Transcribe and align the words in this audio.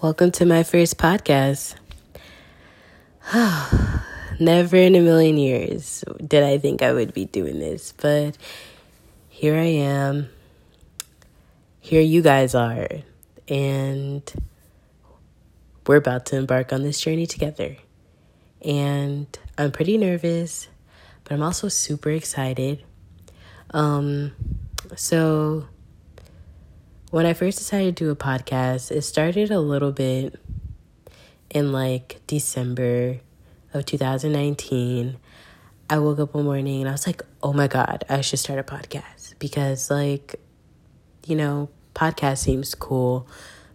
Welcome 0.00 0.30
to 0.32 0.46
my 0.46 0.62
first 0.62 0.96
podcast. 0.96 1.74
Never 4.38 4.76
in 4.76 4.94
a 4.94 5.00
million 5.00 5.36
years 5.36 6.04
did 6.24 6.44
I 6.44 6.56
think 6.58 6.82
I 6.82 6.92
would 6.92 7.12
be 7.12 7.24
doing 7.24 7.58
this, 7.58 7.94
but 7.96 8.38
here 9.28 9.56
I 9.56 9.64
am. 9.64 10.28
Here 11.80 12.00
you 12.00 12.22
guys 12.22 12.54
are. 12.54 12.86
And 13.48 14.22
we're 15.84 15.96
about 15.96 16.26
to 16.26 16.36
embark 16.36 16.72
on 16.72 16.84
this 16.84 17.00
journey 17.00 17.26
together. 17.26 17.76
And 18.64 19.26
I'm 19.58 19.72
pretty 19.72 19.98
nervous, 19.98 20.68
but 21.24 21.32
I'm 21.32 21.42
also 21.42 21.66
super 21.66 22.10
excited. 22.10 22.84
Um, 23.72 24.30
so 24.94 25.66
when 27.10 27.26
I 27.26 27.32
first 27.32 27.58
decided 27.58 27.96
to 27.96 28.04
do 28.04 28.10
a 28.10 28.16
podcast, 28.16 28.90
it 28.90 29.02
started 29.02 29.50
a 29.50 29.60
little 29.60 29.92
bit 29.92 30.38
in 31.50 31.72
like 31.72 32.20
December 32.26 33.20
of 33.72 33.86
2019. 33.86 35.16
I 35.90 35.98
woke 35.98 36.18
up 36.18 36.34
one 36.34 36.44
morning 36.44 36.80
and 36.80 36.88
I 36.88 36.92
was 36.92 37.06
like, 37.06 37.22
oh 37.42 37.52
my 37.52 37.66
God, 37.66 38.04
I 38.08 38.20
should 38.20 38.38
start 38.38 38.58
a 38.58 38.62
podcast 38.62 39.38
because, 39.38 39.90
like, 39.90 40.36
you 41.26 41.34
know, 41.34 41.70
podcast 41.94 42.38
seems 42.38 42.74
cool. 42.74 43.26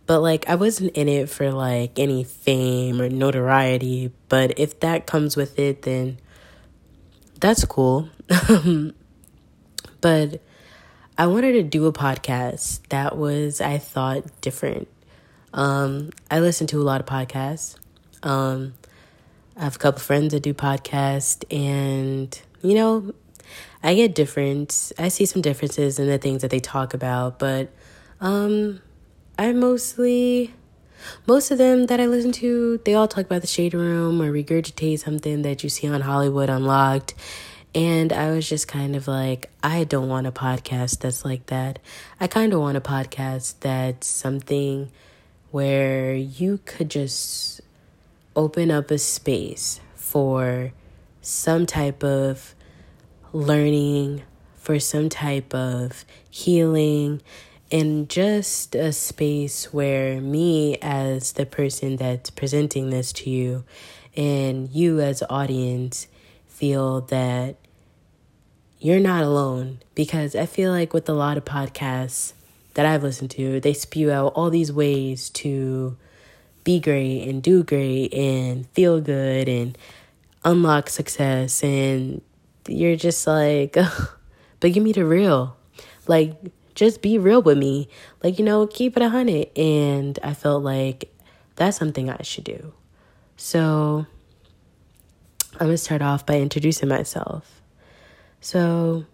But 0.06 0.20
like, 0.20 0.48
I 0.48 0.56
wasn't 0.56 0.96
in 0.96 1.10
it 1.10 1.30
for 1.30 1.52
like 1.52 1.98
any 1.98 2.24
fame 2.24 3.02
or 3.02 3.10
notoriety. 3.10 4.12
But 4.30 4.60
if 4.60 4.80
that 4.82 5.08
comes 5.08 5.36
with 5.36 5.58
it, 5.58 5.84
then 5.84 6.20
that's 7.40 7.66
cool. 7.66 8.10
but 10.02 10.42
I 11.16 11.28
wanted 11.28 11.52
to 11.54 11.64
do 11.64 11.86
a 11.86 11.94
podcast 11.94 12.88
that 12.90 13.16
was, 13.16 13.62
I 13.62 13.78
thought, 13.78 14.24
different. 14.42 14.88
Um, 15.54 16.10
I 16.32 16.40
listen 16.40 16.66
to 16.68 16.82
a 16.82 16.84
lot 16.84 17.02
of 17.02 17.06
podcasts. 17.06 17.76
Um, 18.24 18.74
I 19.56 19.66
have 19.66 19.76
a 19.76 19.80
couple 19.80 20.00
friends 20.00 20.34
that 20.34 20.40
do 20.40 20.56
podcasts, 20.56 21.44
and 21.56 22.42
you 22.64 22.74
know, 22.74 23.14
I 23.84 23.94
get 23.94 24.16
different. 24.16 24.92
I 24.98 25.10
see 25.10 25.28
some 25.28 25.44
differences 25.44 26.00
in 26.00 26.08
the 26.08 26.18
things 26.18 26.42
that 26.42 26.50
they 26.50 26.60
talk 26.60 26.96
about, 26.96 27.38
but 27.38 27.70
um, 28.20 28.82
I 29.38 29.52
mostly, 29.52 30.52
most 31.28 31.52
of 31.52 31.60
them 31.60 31.86
that 31.88 32.00
I 32.00 32.08
listen 32.08 32.32
to, 32.32 32.80
they 32.86 32.96
all 32.96 33.08
talk 33.08 33.26
about 33.26 33.42
the 33.42 33.48
shade 33.48 33.76
room 33.76 34.20
or 34.20 34.32
regurgitate 34.32 34.98
something 34.98 35.44
that 35.44 35.62
you 35.62 35.70
see 35.70 35.88
on 35.88 36.02
Hollywood 36.02 36.50
Unlocked 36.50 37.14
and 37.76 38.14
I 38.14 38.32
was 38.32 38.48
just 38.48 38.68
kind 38.68 38.96
of 38.96 39.08
like, 39.08 39.50
I 39.64 39.84
don't 39.84 40.08
want 40.08 40.28
a 40.28 40.32
podcast 40.32 41.00
that's 41.00 41.26
like 41.26 41.48
that. 41.48 41.80
I 42.20 42.28
kind 42.28 42.54
of 42.54 42.60
want 42.60 42.78
a 42.78 42.82
podcast 42.82 43.56
that's 43.62 44.08
something 44.08 44.92
where 45.50 46.14
you 46.14 46.60
could 46.66 46.90
just 46.90 47.62
open 48.36 48.70
up 48.70 48.92
a 48.92 48.98
space 48.98 49.80
for 49.96 50.72
some 51.22 51.66
type 51.66 52.04
of 52.04 52.54
learning, 53.32 54.22
for 54.56 54.80
some 54.80 55.10
type 55.10 55.54
of 55.54 56.06
healing, 56.30 57.22
and 57.72 58.08
just 58.08 58.76
a 58.76 58.94
space 58.94 59.74
where 59.74 60.22
me, 60.22 60.78
as 60.80 61.34
the 61.34 61.46
person 61.46 61.96
that's 61.96 62.30
presenting 62.30 62.92
this 62.92 63.12
to 63.14 63.32
you, 63.32 63.64
and 64.16 64.70
you 64.70 65.00
as 65.00 65.24
audience, 65.28 66.08
feel 66.48 67.02
that 67.02 67.56
you're 68.84 69.00
not 69.00 69.24
alone 69.24 69.80
because 69.96 70.36
I 70.36 70.46
feel 70.46 70.70
like 70.70 70.94
with 70.94 71.08
a 71.08 71.14
lot 71.14 71.38
of 71.38 71.46
podcasts 71.46 72.34
that 72.74 72.86
I've 72.86 73.02
listened 73.02 73.32
to, 73.32 73.62
they 73.62 73.72
spew 73.72 74.12
out 74.12 74.34
all 74.36 74.50
these 74.50 74.74
ways 74.74 75.30
to 75.30 75.96
be 76.66 76.82
great 76.82 77.26
and 77.26 77.42
do 77.42 77.64
great 77.64 78.14
and 78.14 78.68
feel 78.72 79.00
good 79.00 79.48
and 79.48 79.78
unlock 80.44 80.90
success 80.90 81.64
and 81.64 82.22
you're 82.68 82.98
just 82.98 83.26
like 83.26 83.78
but 84.60 84.74
give 84.74 84.84
me 84.84 84.92
the 84.92 85.06
real. 85.06 85.56
Like 86.06 86.36
just 86.76 87.02
be 87.02 87.18
real 87.18 87.42
with 87.42 87.58
me. 87.58 87.88
Like 88.22 88.38
you 88.38 88.44
know 88.44 88.68
keep 88.68 88.98
it 88.98 89.04
a 89.04 89.08
hundred. 89.08 89.48
And 89.58 90.20
i 90.22 90.34
felt 90.34 90.62
like 90.62 91.10
that's 91.56 91.78
something 91.78 92.10
i 92.10 92.22
should 92.22 92.44
do. 92.44 92.74
So 93.38 94.08
i'm 95.54 95.68
gonna 95.68 95.78
start 95.78 96.02
off 96.02 96.26
by 96.26 96.42
introducing 96.42 96.90
myself 96.90 97.63
so, 98.44 99.06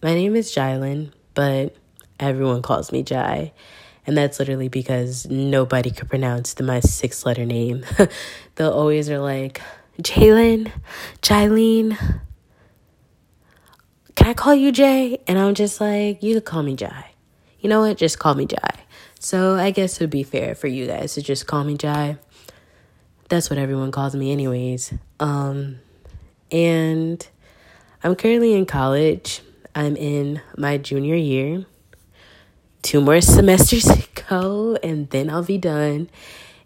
my 0.00 0.14
name 0.14 0.36
is 0.36 0.54
Jylen, 0.54 1.10
but 1.34 1.74
everyone 2.20 2.62
calls 2.62 2.92
me 2.92 3.02
Jai. 3.02 3.52
And 4.06 4.16
that's 4.16 4.38
literally 4.38 4.68
because 4.68 5.28
nobody 5.28 5.90
could 5.90 6.08
pronounce 6.08 6.54
the, 6.54 6.62
my 6.62 6.78
six 6.78 7.26
letter 7.26 7.44
name. 7.44 7.84
They'll 8.54 8.70
always 8.70 9.10
are 9.10 9.18
like, 9.18 9.60
Jalen, 10.00 10.70
Jylene, 11.20 11.98
can 14.14 14.26
I 14.28 14.34
call 14.34 14.54
you 14.54 14.70
Jay? 14.70 15.18
And 15.26 15.36
I'm 15.36 15.54
just 15.54 15.80
like, 15.80 16.22
you 16.22 16.34
could 16.34 16.44
call 16.44 16.62
me 16.62 16.76
Jai. 16.76 17.10
You 17.58 17.68
know 17.68 17.80
what? 17.80 17.96
Just 17.96 18.20
call 18.20 18.36
me 18.36 18.46
Jai. 18.46 18.84
So 19.18 19.56
I 19.56 19.72
guess 19.72 19.96
it 19.96 20.00
would 20.00 20.10
be 20.10 20.22
fair 20.22 20.54
for 20.54 20.68
you 20.68 20.86
guys 20.86 21.14
to 21.14 21.22
just 21.22 21.48
call 21.48 21.64
me 21.64 21.76
Jai. 21.76 22.18
That's 23.28 23.50
what 23.50 23.58
everyone 23.58 23.90
calls 23.90 24.14
me, 24.14 24.30
anyways. 24.30 24.94
Um, 25.18 25.80
and 26.52 27.26
I'm 28.02 28.16
currently 28.16 28.54
in 28.54 28.64
college. 28.64 29.42
I'm 29.74 29.94
in 29.94 30.40
my 30.56 30.78
junior 30.78 31.16
year. 31.16 31.66
Two 32.80 33.02
more 33.02 33.20
semesters 33.20 33.84
to 33.84 34.06
go, 34.26 34.78
and 34.82 35.10
then 35.10 35.28
I'll 35.28 35.44
be 35.44 35.58
done. 35.58 36.08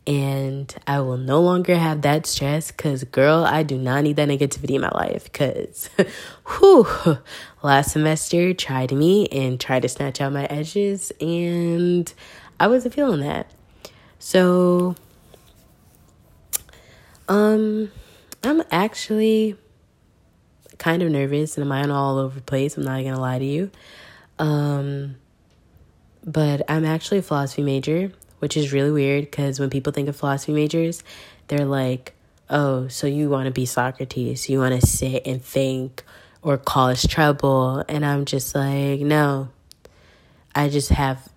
And 0.06 0.72
I 0.86 1.00
will 1.00 1.16
no 1.16 1.40
longer 1.40 1.74
have 1.74 2.02
that 2.02 2.26
stress 2.26 2.70
because, 2.70 3.02
girl, 3.02 3.44
I 3.44 3.64
do 3.64 3.76
not 3.76 4.04
need 4.04 4.14
that 4.16 4.28
negativity 4.28 4.76
in 4.76 4.82
my 4.82 4.90
life. 4.90 5.24
Because, 5.24 5.90
whew, 6.46 6.86
last 7.64 7.92
semester 7.92 8.54
tried 8.54 8.92
me 8.92 9.26
and 9.28 9.58
tried 9.58 9.82
to 9.82 9.88
snatch 9.88 10.20
out 10.20 10.32
my 10.32 10.44
edges, 10.44 11.10
and 11.20 12.12
I 12.60 12.68
wasn't 12.68 12.94
feeling 12.94 13.20
that. 13.20 13.50
So, 14.20 14.94
um, 17.28 17.90
I'm 18.44 18.62
actually 18.70 19.56
kind 20.84 21.02
of 21.02 21.10
nervous 21.10 21.56
and 21.56 21.72
I'm 21.72 21.90
all 21.90 22.18
over 22.18 22.34
the 22.34 22.44
place. 22.44 22.76
I'm 22.76 22.84
not 22.84 23.02
gonna 23.02 23.18
lie 23.18 23.38
to 23.38 23.44
you. 23.44 23.70
Um, 24.38 25.16
but 26.22 26.60
I'm 26.68 26.84
actually 26.84 27.18
a 27.18 27.22
philosophy 27.22 27.62
major, 27.62 28.12
which 28.40 28.54
is 28.54 28.70
really 28.70 28.90
weird 28.90 29.24
because 29.24 29.58
when 29.58 29.70
people 29.70 29.94
think 29.94 30.10
of 30.10 30.16
philosophy 30.16 30.52
majors, 30.52 31.02
they're 31.48 31.64
like, 31.64 32.12
oh, 32.50 32.88
so 32.88 33.06
you 33.06 33.30
want 33.30 33.46
to 33.46 33.50
be 33.50 33.64
Socrates, 33.64 34.50
you 34.50 34.58
want 34.58 34.78
to 34.78 34.86
sit 34.86 35.26
and 35.26 35.42
think 35.42 36.04
or 36.42 36.58
cause 36.58 37.06
trouble. 37.06 37.82
And 37.88 38.04
I'm 38.04 38.26
just 38.26 38.54
like, 38.54 39.00
no, 39.00 39.48
I 40.54 40.68
just 40.68 40.90
have, 40.90 41.30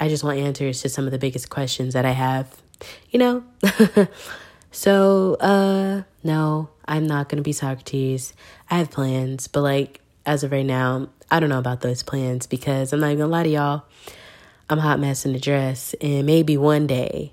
I 0.00 0.08
just 0.08 0.24
want 0.24 0.40
answers 0.40 0.82
to 0.82 0.88
some 0.88 1.04
of 1.04 1.12
the 1.12 1.18
biggest 1.18 1.50
questions 1.50 1.94
that 1.94 2.04
I 2.04 2.10
have, 2.10 2.52
you 3.10 3.20
know? 3.20 3.44
so, 4.72 5.34
uh, 5.34 6.02
no, 6.24 6.70
I'm 6.88 7.06
not 7.06 7.28
going 7.28 7.36
to 7.36 7.42
be 7.42 7.52
Socrates. 7.52 8.32
I 8.70 8.78
have 8.78 8.90
plans, 8.90 9.46
but 9.46 9.60
like 9.60 10.00
as 10.26 10.42
of 10.42 10.52
right 10.52 10.66
now, 10.66 11.08
I 11.30 11.38
don't 11.38 11.50
know 11.50 11.58
about 11.58 11.82
those 11.82 12.02
plans 12.02 12.46
because 12.46 12.92
I'm 12.92 13.00
not 13.00 13.12
even 13.12 13.20
to 13.20 13.26
lie 13.26 13.42
to 13.44 13.48
y'all. 13.48 13.82
I'm 14.70 14.78
hot 14.78 14.98
mess 14.98 15.24
in 15.24 15.34
a 15.34 15.40
dress, 15.40 15.94
and 16.00 16.26
maybe 16.26 16.56
one 16.56 16.86
day, 16.86 17.32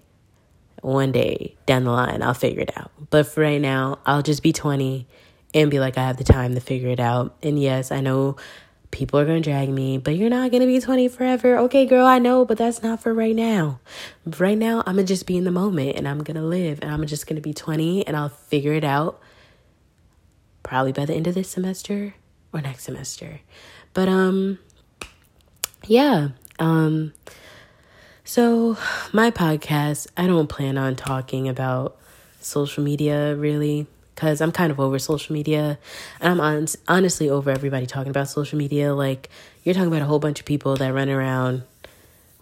one 0.81 1.11
day 1.11 1.55
down 1.65 1.83
the 1.83 1.91
line, 1.91 2.21
I'll 2.21 2.33
figure 2.33 2.61
it 2.61 2.77
out. 2.77 2.91
But 3.09 3.27
for 3.27 3.41
right 3.41 3.59
now, 3.59 3.99
I'll 4.05 4.21
just 4.21 4.43
be 4.43 4.53
20 4.53 5.07
and 5.53 5.71
be 5.71 5.79
like, 5.79 5.97
I 5.97 6.07
have 6.07 6.17
the 6.17 6.23
time 6.23 6.53
to 6.55 6.61
figure 6.61 6.89
it 6.89 6.99
out. 6.99 7.35
And 7.43 7.59
yes, 7.61 7.91
I 7.91 8.01
know 8.01 8.37
people 8.91 9.19
are 9.19 9.25
to 9.43 9.49
drag 9.49 9.69
me, 9.69 9.97
but 9.97 10.15
you're 10.15 10.29
not 10.29 10.51
to 10.61 10.67
be 10.67 10.79
20 10.79 11.09
forever. 11.09 11.57
Okay, 11.57 11.85
girl, 11.85 12.05
I 12.05 12.19
know, 12.19 12.45
but 12.45 12.57
that's 12.57 12.81
not 12.81 13.01
for 13.01 13.13
right 13.13 13.35
now. 13.35 13.79
Right 14.39 14.57
now, 14.57 14.83
I'm 14.85 14.95
to 14.95 15.03
just 15.03 15.25
be 15.25 15.35
in 15.35 15.43
the 15.43 15.51
moment 15.51 15.97
and 15.97 16.07
I'm 16.07 16.21
to 16.35 16.41
live 16.41 16.79
and 16.81 16.89
I'm 16.91 17.05
just 17.05 17.27
to 17.27 17.41
be 17.41 17.53
20 17.53 18.07
and 18.07 18.15
I'll 18.15 18.29
figure 18.29 18.73
it 18.73 18.85
out 18.85 19.21
probably 20.65 20.91
by 20.91 21.05
the 21.05 21.13
end 21.13 21.27
of 21.27 21.35
this 21.35 21.49
semester 21.49 22.15
or 22.51 22.59
next 22.59 22.83
semester. 22.83 23.39
But 23.93 24.09
um 24.09 24.59
yeah, 25.87 26.29
um 26.59 27.13
so 28.23 28.75
my 29.13 29.29
podcast, 29.29 30.07
I 30.17 30.25
don't 30.25 30.47
plan 30.47 30.77
on 30.77 30.95
talking 30.95 31.47
about 31.47 31.95
social 32.41 32.83
media 32.83 33.35
really 33.35 33.87
cuz 34.15 34.41
I'm 34.41 34.51
kind 34.51 34.71
of 34.71 34.79
over 34.79 34.97
social 34.97 35.33
media 35.33 35.77
and 36.19 36.31
I'm 36.31 36.41
on, 36.41 36.67
honestly 36.87 37.29
over 37.29 37.51
everybody 37.51 37.85
talking 37.85 38.09
about 38.09 38.27
social 38.29 38.57
media 38.57 38.93
like 38.93 39.29
you're 39.63 39.75
talking 39.75 39.87
about 39.87 40.01
a 40.01 40.05
whole 40.05 40.19
bunch 40.19 40.39
of 40.39 40.45
people 40.45 40.75
that 40.77 40.93
run 40.93 41.09
around 41.09 41.63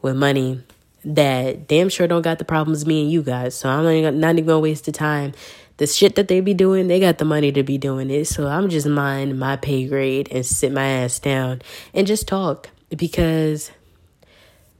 with 0.01 0.15
money 0.15 0.61
that 1.05 1.67
damn 1.67 1.89
sure 1.89 2.07
don't 2.07 2.21
got 2.21 2.39
the 2.39 2.45
problems 2.45 2.85
me 2.85 3.01
and 3.01 3.11
you 3.11 3.21
guys. 3.21 3.55
So 3.55 3.69
I'm 3.69 3.83
not 4.19 4.31
even 4.31 4.45
gonna 4.45 4.59
waste 4.59 4.85
the 4.85 4.91
time 4.91 5.33
the 5.77 5.87
shit 5.87 6.15
that 6.15 6.27
they 6.27 6.39
be 6.39 6.53
doing, 6.53 6.87
they 6.87 6.99
got 6.99 7.17
the 7.17 7.25
money 7.25 7.51
to 7.51 7.63
be 7.63 7.77
doing 7.77 8.09
it. 8.09 8.25
So 8.25 8.47
I'm 8.47 8.69
just 8.69 8.87
mind 8.87 9.39
my 9.39 9.55
pay 9.55 9.87
grade 9.87 10.29
and 10.31 10.45
sit 10.45 10.71
my 10.71 10.85
ass 10.85 11.19
down 11.19 11.61
and 11.93 12.05
just 12.05 12.27
talk 12.27 12.69
because 12.95 13.71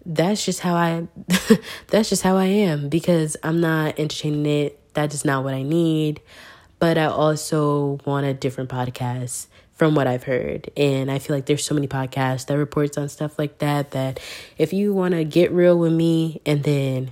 that's 0.06 0.46
just 0.46 0.60
how 0.60 0.76
I 0.76 1.08
that's 1.88 2.10
just 2.10 2.24
how 2.24 2.38
I 2.38 2.46
am 2.46 2.90
because 2.90 3.38
I'm 3.44 3.62
not 3.62 4.00
entertaining 4.00 4.46
it. 4.46 4.94
That 4.94 5.14
is 5.14 5.26
not 5.26 5.44
what 5.44 5.54
I 5.54 5.64
need. 5.64 6.22
But 6.80 6.98
I 6.98 7.06
also 7.06 8.00
want 8.06 8.26
a 8.26 8.34
different 8.34 8.70
podcast 8.70 9.48
from 9.74 9.96
what 9.96 10.06
I've 10.06 10.24
heard. 10.24 10.70
And 10.78 11.10
I 11.10 11.18
feel 11.20 11.36
like 11.36 11.46
there's 11.46 11.64
so 11.64 11.74
many 11.74 11.88
podcasts 11.88 12.48
that 12.48 12.58
reports 12.58 12.98
on 12.98 13.10
stuff 13.10 13.40
like 13.40 13.60
that 13.60 13.92
that 13.92 14.20
if 14.58 14.74
you 14.74 14.94
want 14.94 15.14
to 15.14 15.24
get 15.24 15.52
real 15.52 15.80
with 15.80 15.94
me 15.94 16.42
and 16.46 16.64
then 16.64 17.12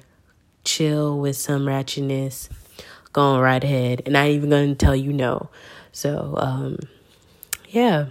chill 0.63 1.17
with 1.17 1.37
some 1.37 1.65
ratchetness, 1.65 2.49
go 3.13 3.21
on 3.21 3.39
right 3.41 3.63
ahead. 3.63 4.03
And 4.05 4.17
I 4.17 4.25
ain't 4.25 4.35
even 4.37 4.49
going 4.49 4.69
to 4.69 4.75
tell 4.75 4.95
you 4.95 5.13
no. 5.13 5.49
So, 5.91 6.35
um 6.37 6.77
yeah. 7.69 8.07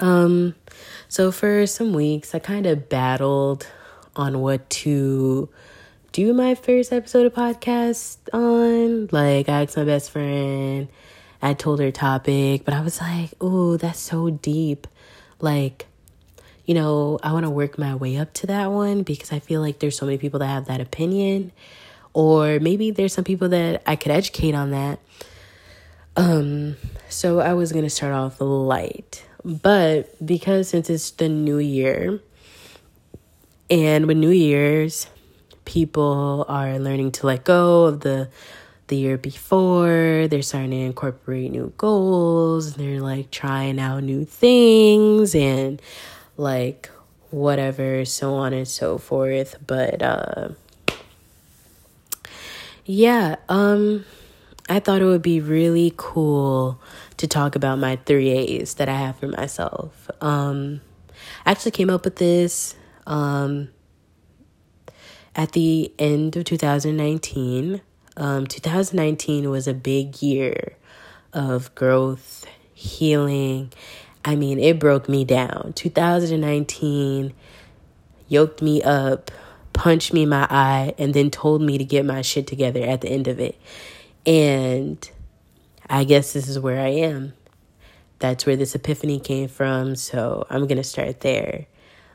Um 0.00 0.54
so 1.08 1.30
for 1.32 1.66
some 1.66 1.92
weeks 1.92 2.34
I 2.34 2.38
kind 2.38 2.66
of 2.66 2.88
battled 2.88 3.66
on 4.16 4.40
what 4.40 4.68
to 4.70 5.48
do 6.12 6.32
my 6.32 6.54
first 6.54 6.92
episode 6.92 7.26
of 7.26 7.34
podcast 7.34 8.18
on. 8.32 9.08
Like 9.10 9.48
I 9.48 9.62
asked 9.62 9.76
my 9.76 9.84
best 9.84 10.10
friend 10.10 10.88
I 11.44 11.52
told 11.52 11.78
her 11.80 11.90
topic, 11.90 12.64
but 12.64 12.72
I 12.72 12.80
was 12.80 13.02
like, 13.02 13.34
oh, 13.38 13.76
that's 13.76 13.98
so 13.98 14.30
deep. 14.30 14.86
Like, 15.40 15.84
you 16.64 16.72
know, 16.72 17.18
I 17.22 17.34
want 17.34 17.44
to 17.44 17.50
work 17.50 17.76
my 17.76 17.94
way 17.94 18.16
up 18.16 18.32
to 18.34 18.46
that 18.46 18.72
one 18.72 19.02
because 19.02 19.30
I 19.30 19.40
feel 19.40 19.60
like 19.60 19.78
there's 19.78 19.94
so 19.94 20.06
many 20.06 20.16
people 20.16 20.40
that 20.40 20.46
have 20.46 20.64
that 20.68 20.80
opinion. 20.80 21.52
Or 22.14 22.58
maybe 22.60 22.90
there's 22.90 23.12
some 23.12 23.24
people 23.24 23.48
that 23.50 23.82
I 23.86 23.96
could 23.96 24.12
educate 24.12 24.54
on 24.54 24.70
that. 24.70 25.00
Um, 26.16 26.76
so 27.08 27.40
I 27.40 27.54
was 27.54 27.72
gonna 27.72 27.90
start 27.90 28.12
off 28.12 28.40
light. 28.40 29.24
But 29.44 30.24
because 30.24 30.68
since 30.68 30.88
it's 30.88 31.10
the 31.10 31.28
new 31.28 31.58
year, 31.58 32.20
and 33.70 34.06
with 34.06 34.16
New 34.16 34.30
Year's, 34.30 35.08
people 35.64 36.44
are 36.48 36.78
learning 36.78 37.12
to 37.12 37.26
let 37.26 37.44
go 37.44 37.84
of 37.84 38.00
the 38.00 38.28
the 38.88 38.96
year 38.96 39.16
before. 39.16 40.28
They're 40.28 40.42
starting 40.42 40.70
to 40.70 40.76
incorporate 40.76 41.50
new 41.50 41.72
goals. 41.78 42.74
They're 42.74 43.00
like 43.00 43.30
trying 43.30 43.80
out 43.80 44.02
new 44.02 44.24
things 44.24 45.34
and 45.34 45.80
like 46.36 46.90
whatever, 47.30 48.04
so 48.04 48.34
on 48.34 48.52
and 48.52 48.68
so 48.68 48.98
forth. 48.98 49.56
But 49.66 50.02
uh 50.02 50.48
yeah, 52.84 53.36
um 53.48 54.04
I 54.68 54.80
thought 54.80 55.02
it 55.02 55.04
would 55.04 55.22
be 55.22 55.40
really 55.40 55.92
cool 55.96 56.80
to 57.18 57.26
talk 57.26 57.54
about 57.54 57.78
my 57.78 57.96
three 58.06 58.30
A's 58.30 58.74
that 58.74 58.88
I 58.88 58.96
have 58.96 59.16
for 59.16 59.28
myself. 59.28 60.10
Um 60.20 60.80
I 61.44 61.50
actually 61.50 61.72
came 61.72 61.90
up 61.90 62.04
with 62.04 62.16
this 62.16 62.74
um 63.06 63.68
at 65.36 65.52
the 65.52 65.92
end 65.98 66.36
of 66.36 66.44
2019 66.44 67.80
um, 68.16 68.46
2019 68.46 69.50
was 69.50 69.66
a 69.66 69.74
big 69.74 70.22
year 70.22 70.76
of 71.32 71.74
growth, 71.74 72.46
healing. 72.72 73.72
I 74.24 74.36
mean, 74.36 74.58
it 74.58 74.78
broke 74.78 75.08
me 75.08 75.24
down. 75.24 75.72
2019 75.74 77.34
yoked 78.28 78.62
me 78.62 78.82
up, 78.82 79.30
punched 79.74 80.14
me 80.14 80.22
in 80.22 80.30
my 80.30 80.46
eye, 80.48 80.94
and 80.96 81.12
then 81.12 81.30
told 81.30 81.60
me 81.60 81.76
to 81.76 81.84
get 81.84 82.06
my 82.06 82.22
shit 82.22 82.46
together 82.46 82.82
at 82.82 83.02
the 83.02 83.08
end 83.10 83.28
of 83.28 83.38
it. 83.38 83.60
And 84.24 85.10
I 85.90 86.04
guess 86.04 86.32
this 86.32 86.48
is 86.48 86.58
where 86.58 86.80
I 86.80 86.88
am. 86.88 87.34
That's 88.20 88.46
where 88.46 88.56
this 88.56 88.74
epiphany 88.74 89.20
came 89.20 89.48
from. 89.48 89.96
So 89.96 90.46
I'm 90.48 90.62
going 90.62 90.78
to 90.78 90.84
start 90.84 91.20
there. 91.20 91.66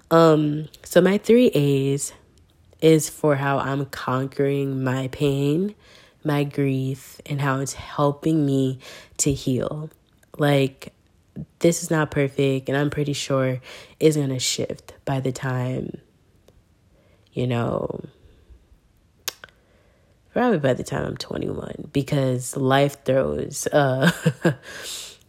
Um, 0.09 0.67
so 0.83 1.01
my 1.01 1.19
three 1.19 1.47
A's 1.47 2.13
is 2.81 3.09
for 3.09 3.35
how 3.35 3.59
I'm 3.59 3.85
conquering 3.85 4.83
my 4.83 5.09
pain, 5.09 5.75
my 6.23 6.43
grief, 6.45 7.21
and 7.27 7.39
how 7.39 7.59
it's 7.59 7.73
helping 7.73 8.45
me 8.45 8.79
to 9.17 9.31
heal. 9.31 9.91
Like, 10.37 10.93
this 11.59 11.83
is 11.83 11.91
not 11.91 12.11
perfect, 12.11 12.69
and 12.69 12.77
I'm 12.77 12.89
pretty 12.89 13.13
sure 13.13 13.59
going 13.99 14.29
to 14.29 14.39
shift 14.39 14.93
by 15.05 15.19
the 15.19 15.31
time, 15.31 15.99
you 17.33 17.47
know, 17.47 18.03
probably 20.33 20.59
by 20.59 20.73
the 20.73 20.83
time 20.83 21.05
I'm 21.05 21.17
21 21.17 21.89
because 21.91 22.55
life 22.55 23.03
throws 23.03 23.67
uh, 23.67 24.11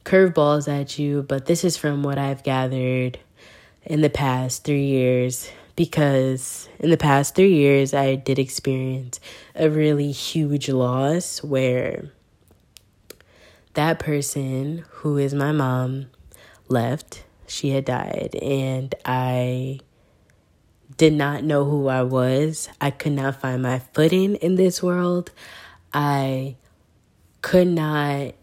curveballs 0.05 0.69
at 0.69 0.99
you. 0.99 1.23
But 1.23 1.47
this 1.47 1.65
is 1.65 1.77
from 1.77 2.03
what 2.03 2.19
I've 2.19 2.43
gathered 2.43 3.19
in 3.85 4.01
the 4.03 4.11
past 4.11 4.65
three 4.65 4.87
years 4.87 5.51
because 5.77 6.69
in 6.79 6.91
the 6.91 6.97
past 6.99 7.35
three 7.35 7.55
years, 7.55 7.95
I 7.95 8.15
did 8.15 8.39
experience 8.39 9.19
a 9.55 9.71
really 9.71 10.13
huge 10.13 10.69
loss 10.69 11.43
where 11.43 12.11
that 13.75 13.99
person, 13.99 14.85
who 14.91 15.17
is 15.17 15.33
my 15.33 15.53
mom, 15.53 16.07
left. 16.69 17.25
She 17.47 17.71
had 17.71 17.87
died, 17.87 18.37
and 18.43 18.95
I 19.05 19.81
did 20.97 21.13
not 21.13 21.45
know 21.45 21.65
who 21.65 21.89
I 21.89 22.03
was. 22.03 22.69
I 22.81 22.91
could 22.91 23.13
not 23.13 23.41
find 23.41 23.63
my 23.63 23.79
footing 23.79 24.37
in 24.37 24.57
this 24.57 24.83
world. 24.83 25.31
I 25.93 26.57
could 27.43 27.69
not 27.69 28.35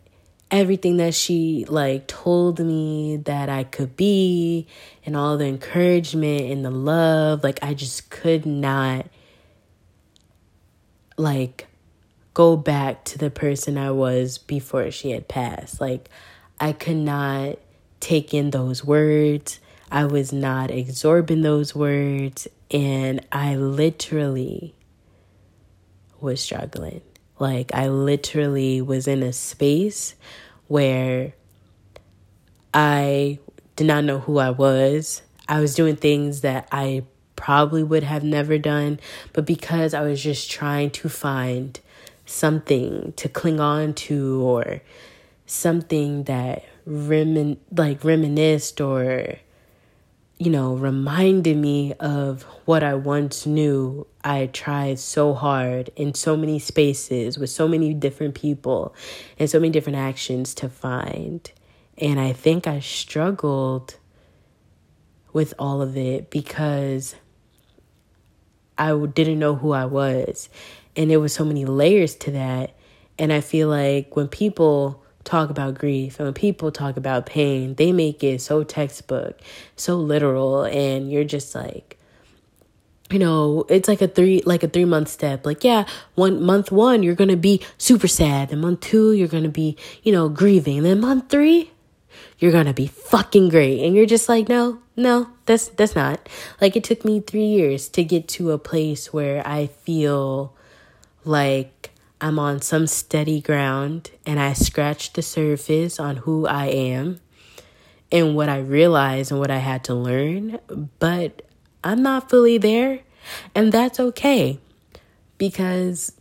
everything 0.50 0.98
that 0.98 1.14
she 1.14 1.66
like 1.68 2.08
told 2.08 2.60
me 2.60 3.18
that 3.18 3.50
I 3.50 3.64
could 3.66 3.98
be 3.98 4.66
and 5.06 5.16
all 5.16 5.38
the 5.38 5.46
encouragement 5.46 6.50
and 6.52 6.64
the 6.64 6.72
love 6.72 7.44
like 7.44 7.60
I 7.62 7.74
just 7.74 8.10
could 8.10 8.46
not 8.46 9.08
like 11.18 11.68
go 12.34 12.56
back 12.56 13.04
to 13.06 13.18
the 13.18 13.30
person 13.30 13.78
I 13.78 13.92
was 13.92 14.38
before 14.38 14.90
she 14.90 15.12
had 15.12 15.28
passed 15.28 15.82
like 15.82 16.10
I 16.62 16.72
could 16.72 16.96
not 16.96 17.60
take 18.00 18.34
in 18.34 18.52
those 18.52 18.86
words 18.86 19.60
I 19.92 20.06
was 20.06 20.34
not 20.34 20.72
absorbing 20.72 21.42
those 21.42 21.74
words 21.76 22.48
and 22.70 23.26
I 23.32 23.56
literally 23.56 24.76
was 26.20 26.42
struggling 26.42 27.02
like, 27.40 27.74
I 27.74 27.88
literally 27.88 28.82
was 28.82 29.08
in 29.08 29.22
a 29.22 29.34
space 29.34 30.16
where 30.68 31.34
I 32.74 33.40
did 33.76 33.88
not 33.88 34.04
know 34.04 34.20
who 34.20 34.40
I 34.40 34.50
was. 34.50 35.22
I 35.48 35.60
was 35.60 35.76
doing 35.76 35.96
things 35.96 36.42
that 36.42 36.68
I 36.72 37.04
probably 37.36 37.84
would 37.84 38.04
have 38.04 38.24
never 38.24 38.58
done, 38.58 39.00
but 39.34 39.46
because 39.46 39.94
I 39.94 40.02
was 40.02 40.22
just 40.22 40.50
trying 40.50 40.90
to 40.92 41.10
find 41.10 41.80
something 42.26 43.14
to 43.16 43.30
cling 43.30 43.60
on 43.60 43.94
to 43.94 44.42
or 44.42 44.82
something 45.46 46.24
that 46.24 46.66
remin- 46.88 47.58
like 47.72 48.04
reminisced 48.04 48.82
or 48.82 49.36
you 50.40 50.52
know, 50.52 50.76
reminded 50.76 51.58
me 51.58 51.94
of 51.94 52.44
what 52.66 52.84
I 52.84 52.94
once 52.94 53.46
knew. 53.46 54.06
I 54.24 54.48
tried 54.48 55.00
so 55.00 55.34
hard 55.34 55.90
in 55.96 56.14
so 56.14 56.38
many 56.38 56.60
spaces 56.60 57.40
with 57.40 57.50
so 57.50 57.68
many 57.68 57.94
different 57.94 58.36
people 58.36 58.94
and 59.40 59.50
so 59.50 59.60
many 59.60 59.72
different 59.72 59.98
actions 59.98 60.54
to 60.56 60.70
find. 60.70 61.50
And 61.98 62.20
I 62.20 62.34
think 62.34 62.68
I 62.68 62.80
struggled 62.80 63.96
with 65.34 65.54
all 65.58 65.82
of 65.82 65.98
it 65.98 66.30
because 66.30 67.16
I 68.78 68.96
didn't 68.96 69.40
know 69.40 69.56
who 69.56 69.72
I 69.72 69.86
was. 69.86 70.50
And 70.96 71.10
there 71.10 71.20
was 71.20 71.34
so 71.34 71.46
many 71.46 71.66
layers 71.66 72.16
to 72.16 72.32
that. 72.32 72.76
And 73.18 73.34
I 73.34 73.42
feel 73.42 73.70
like 73.70 74.16
when 74.16 74.28
people 74.28 75.04
talk 75.28 75.50
about 75.50 75.76
grief 75.76 76.20
and 76.20 76.28
when 76.28 76.34
people 76.34 76.72
talk 76.72 76.98
about 76.98 77.26
pain, 77.26 77.76
they 77.76 77.92
make 77.92 78.24
it 78.24 78.42
so 78.42 78.64
textbook, 78.64 79.40
so 79.76 79.98
literal, 79.98 80.64
and 80.64 81.12
you're 81.12 81.24
just 81.24 81.54
like, 81.54 81.98
you 83.10 83.20
know, 83.20 83.66
it's 83.70 83.88
like 83.88 84.02
a 84.02 84.08
three 84.08 84.42
like 84.46 84.64
a 84.64 84.68
three 84.68 84.86
month 84.86 85.10
step. 85.10 85.46
Like, 85.46 85.64
yeah, 85.64 85.86
one 86.16 86.42
month 86.42 86.72
one, 86.72 87.04
you're 87.04 87.16
gonna 87.16 87.38
be 87.38 87.62
super 87.78 88.08
sad. 88.08 88.52
And 88.52 88.62
month 88.62 88.82
two, 88.82 89.14
you're 89.14 89.28
gonna 89.28 89.50
be, 89.50 89.78
you 90.04 90.12
know, 90.12 90.30
grieving. 90.30 90.78
And 90.78 90.86
then 90.86 91.00
month 91.02 91.30
three, 91.30 91.72
you're 92.40 92.52
gonna 92.52 92.74
be 92.74 92.88
fucking 92.88 93.50
great. 93.50 93.84
And 93.84 93.96
you're 93.96 94.06
just 94.06 94.28
like, 94.28 94.50
no, 94.50 94.80
no, 94.96 95.30
that's 95.46 95.68
that's 95.70 95.96
not. 95.96 96.28
Like 96.60 96.76
it 96.76 96.84
took 96.84 97.06
me 97.06 97.20
three 97.22 97.46
years 97.46 97.88
to 97.90 98.04
get 98.04 98.28
to 98.30 98.52
a 98.52 98.58
place 98.58 99.14
where 99.14 99.46
I 99.48 99.68
feel 99.68 100.54
like 101.24 101.92
I'm 102.20 102.40
on 102.40 102.62
some 102.62 102.88
steady 102.88 103.42
ground 103.42 104.12
and 104.26 104.40
I 104.40 104.54
scratch 104.54 105.14
the 105.14 105.22
surface 105.22 106.00
on 106.00 106.18
who 106.18 106.48
I 106.48 106.66
am 106.68 107.20
and 108.12 108.36
what 108.36 108.50
I 108.50 108.60
realized 108.60 109.32
and 109.32 109.40
what 109.40 109.52
I 109.52 109.58
had 109.58 109.84
to 109.86 109.94
learn, 109.94 110.60
but 111.00 111.44
I'm 111.84 112.02
not 112.02 112.30
fully 112.30 112.58
there. 112.58 113.02
And 113.54 113.72
that's 113.72 114.00
okay 114.00 114.60
because 115.38 116.14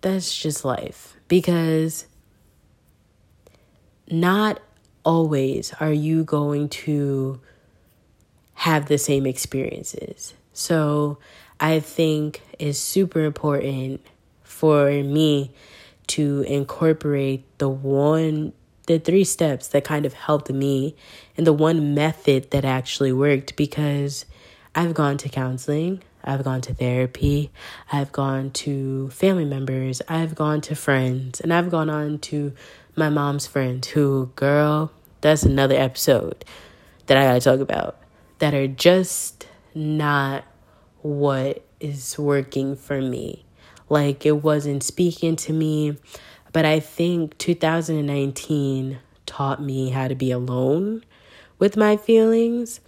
that's 0.00 0.36
just 0.36 0.64
life. 0.64 1.14
Because 1.28 2.06
not 4.10 4.60
always 5.04 5.72
are 5.74 5.92
you 5.92 6.24
going 6.24 6.68
to 6.68 7.40
have 8.54 8.86
the 8.86 8.98
same 8.98 9.26
experiences. 9.26 10.34
So 10.52 11.18
I 11.60 11.80
think 11.80 12.42
it's 12.58 12.78
super 12.78 13.22
important 13.22 14.00
for 14.60 14.90
me 14.90 15.50
to 16.06 16.42
incorporate 16.42 17.46
the 17.58 17.68
one 17.68 18.52
the 18.86 18.98
three 18.98 19.24
steps 19.24 19.68
that 19.68 19.84
kind 19.84 20.04
of 20.04 20.12
helped 20.12 20.50
me 20.50 20.96
and 21.36 21.46
the 21.46 21.52
one 21.52 21.94
method 21.94 22.50
that 22.50 22.64
actually 22.64 23.12
worked 23.12 23.54
because 23.54 24.26
I've 24.74 24.94
gone 24.94 25.16
to 25.18 25.28
counseling, 25.28 26.02
I've 26.24 26.42
gone 26.42 26.60
to 26.62 26.74
therapy, 26.74 27.52
I've 27.92 28.10
gone 28.10 28.50
to 28.64 29.08
family 29.10 29.44
members, 29.44 30.02
I've 30.08 30.34
gone 30.34 30.60
to 30.62 30.74
friends, 30.74 31.40
and 31.40 31.54
I've 31.54 31.70
gone 31.70 31.88
on 31.88 32.18
to 32.30 32.52
my 32.96 33.08
mom's 33.08 33.46
friend 33.46 33.84
who, 33.86 34.32
girl, 34.34 34.90
that's 35.20 35.44
another 35.44 35.76
episode 35.76 36.44
that 37.06 37.16
I 37.16 37.22
gotta 37.22 37.40
talk 37.40 37.60
about 37.60 37.96
that 38.40 38.54
are 38.54 38.66
just 38.66 39.46
not 39.74 40.44
what 41.02 41.64
is 41.78 42.18
working 42.18 42.74
for 42.74 43.00
me. 43.00 43.44
Like 43.90 44.24
it 44.24 44.42
wasn't 44.42 44.82
speaking 44.82 45.36
to 45.36 45.52
me. 45.52 45.98
But 46.52 46.64
I 46.64 46.80
think 46.80 47.36
2019 47.36 48.98
taught 49.26 49.62
me 49.62 49.90
how 49.90 50.08
to 50.08 50.14
be 50.14 50.30
alone 50.30 51.04
with 51.58 51.76
my 51.76 51.96
feelings 51.96 52.80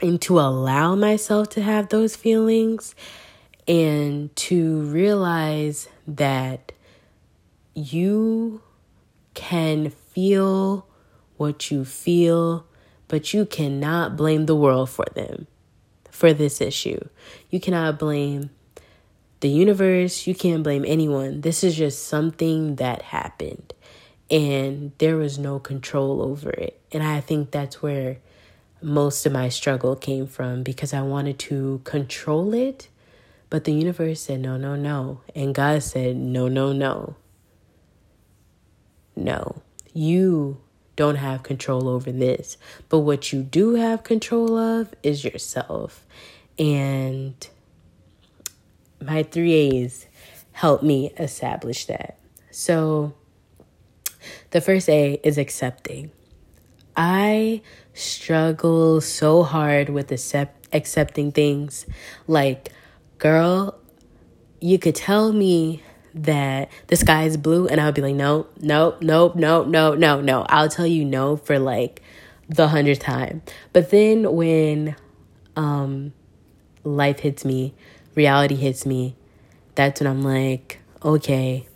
and 0.00 0.20
to 0.22 0.40
allow 0.40 0.94
myself 0.94 1.50
to 1.50 1.62
have 1.62 1.90
those 1.90 2.16
feelings 2.16 2.94
and 3.68 4.34
to 4.36 4.82
realize 4.82 5.88
that 6.06 6.72
you 7.74 8.62
can 9.34 9.90
feel 9.90 10.86
what 11.36 11.70
you 11.70 11.84
feel, 11.84 12.66
but 13.08 13.32
you 13.32 13.44
cannot 13.46 14.16
blame 14.16 14.46
the 14.46 14.56
world 14.56 14.90
for 14.90 15.06
them, 15.14 15.46
for 16.10 16.32
this 16.32 16.60
issue. 16.60 17.08
You 17.50 17.60
cannot 17.60 17.98
blame 17.98 18.50
the 19.44 19.50
universe, 19.50 20.26
you 20.26 20.34
can't 20.34 20.62
blame 20.62 20.86
anyone. 20.86 21.42
This 21.42 21.62
is 21.62 21.76
just 21.76 22.06
something 22.06 22.76
that 22.76 23.02
happened 23.02 23.74
and 24.30 24.92
there 24.96 25.18
was 25.18 25.38
no 25.38 25.58
control 25.58 26.22
over 26.22 26.48
it. 26.48 26.80
And 26.92 27.02
I 27.02 27.20
think 27.20 27.50
that's 27.50 27.82
where 27.82 28.16
most 28.80 29.26
of 29.26 29.32
my 29.32 29.50
struggle 29.50 29.96
came 29.96 30.26
from 30.26 30.62
because 30.62 30.94
I 30.94 31.02
wanted 31.02 31.38
to 31.40 31.82
control 31.84 32.54
it, 32.54 32.88
but 33.50 33.64
the 33.64 33.74
universe 33.74 34.22
said 34.22 34.40
no, 34.40 34.56
no, 34.56 34.76
no. 34.76 35.20
And 35.34 35.54
God 35.54 35.82
said 35.82 36.16
no, 36.16 36.48
no, 36.48 36.72
no. 36.72 37.14
No, 39.14 39.60
you 39.92 40.56
don't 40.96 41.16
have 41.16 41.42
control 41.42 41.86
over 41.90 42.10
this. 42.10 42.56
But 42.88 43.00
what 43.00 43.30
you 43.30 43.42
do 43.42 43.74
have 43.74 44.04
control 44.04 44.56
of 44.56 44.94
is 45.02 45.22
yourself. 45.22 46.06
And 46.58 47.46
my 49.04 49.22
three 49.22 49.52
A's 49.52 50.06
helped 50.52 50.82
me 50.82 51.12
establish 51.18 51.86
that. 51.86 52.18
So, 52.50 53.14
the 54.50 54.60
first 54.60 54.88
A 54.88 55.20
is 55.22 55.38
accepting. 55.38 56.10
I 56.96 57.62
struggle 57.92 59.00
so 59.00 59.42
hard 59.42 59.88
with 59.88 60.12
accept, 60.12 60.68
accepting 60.72 61.32
things. 61.32 61.86
Like, 62.26 62.70
girl, 63.18 63.78
you 64.60 64.78
could 64.78 64.94
tell 64.94 65.32
me 65.32 65.82
that 66.14 66.70
the 66.86 66.96
sky 66.96 67.24
is 67.24 67.36
blue, 67.36 67.66
and 67.66 67.80
I 67.80 67.86
would 67.86 67.94
be 67.94 68.02
like, 68.02 68.14
no, 68.14 68.46
no, 68.60 68.96
no, 69.00 69.32
no, 69.34 69.64
no, 69.64 69.94
no, 69.94 70.20
no. 70.20 70.46
I'll 70.48 70.68
tell 70.68 70.86
you 70.86 71.04
no 71.04 71.36
for 71.36 71.58
like 71.58 72.00
the 72.48 72.68
hundredth 72.68 73.00
time. 73.00 73.42
But 73.72 73.90
then 73.90 74.32
when 74.32 74.94
um, 75.56 76.12
life 76.84 77.18
hits 77.18 77.44
me 77.44 77.74
reality 78.14 78.54
hits 78.54 78.86
me, 78.86 79.16
that's 79.74 80.00
when 80.00 80.08
I'm 80.08 80.22
like, 80.22 80.80
okay, 81.04 81.66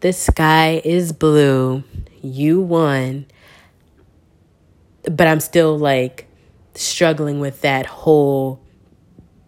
the 0.00 0.12
sky 0.12 0.80
is 0.84 1.12
blue. 1.12 1.84
You 2.20 2.60
won. 2.60 3.26
But 5.10 5.26
I'm 5.26 5.40
still 5.40 5.78
like 5.78 6.26
struggling 6.74 7.40
with 7.40 7.60
that 7.60 7.86
whole 7.86 8.60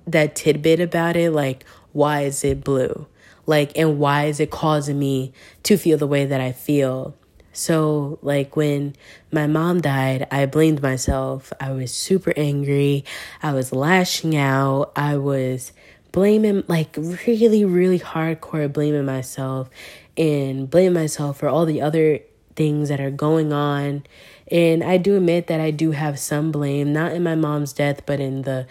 that 0.06 0.36
tidbit 0.36 0.78
about 0.78 1.16
it 1.16 1.30
like 1.30 1.64
why 1.92 2.22
is 2.22 2.44
it 2.44 2.62
blue? 2.62 3.06
Like 3.46 3.76
and 3.78 3.98
why 3.98 4.24
is 4.24 4.40
it 4.40 4.50
causing 4.50 4.98
me 4.98 5.32
to 5.62 5.76
feel 5.76 5.96
the 5.96 6.06
way 6.06 6.26
that 6.26 6.40
I 6.40 6.52
feel? 6.52 7.16
So, 7.52 8.18
like 8.20 8.56
when 8.56 8.96
my 9.30 9.46
mom 9.46 9.80
died, 9.80 10.26
I 10.32 10.44
blamed 10.46 10.82
myself. 10.82 11.52
I 11.60 11.70
was 11.70 11.92
super 11.94 12.32
angry. 12.36 13.04
I 13.44 13.52
was 13.52 13.72
lashing 13.72 14.34
out. 14.36 14.90
I 14.96 15.18
was 15.18 15.72
blaming, 16.14 16.62
like 16.68 16.96
really, 17.26 17.64
really 17.64 17.98
hardcore 17.98 18.72
blaming 18.72 19.04
myself 19.04 19.68
and 20.16 20.70
blaming 20.70 20.92
myself 20.92 21.38
for 21.38 21.48
all 21.48 21.66
the 21.66 21.82
other 21.82 22.20
things 22.54 22.88
that 22.88 23.00
are 23.00 23.10
going 23.10 23.52
on. 23.52 24.04
And 24.48 24.84
I 24.84 24.96
do 24.96 25.16
admit 25.16 25.48
that 25.48 25.60
I 25.60 25.72
do 25.72 25.90
have 25.90 26.20
some 26.20 26.52
blame, 26.52 26.92
not 26.92 27.10
in 27.10 27.24
my 27.24 27.34
mom's 27.34 27.72
death, 27.72 28.06
but 28.06 28.20
in 28.20 28.42
the 28.42 28.68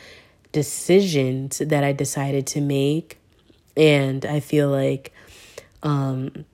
decisions 0.54 1.58
that 1.58 1.84
I 1.84 1.92
decided 1.92 2.48
to 2.48 2.62
make. 2.62 3.20
And 3.76 4.26
I 4.26 4.40
feel 4.40 4.70
like 4.70 5.12
um, 5.82 6.46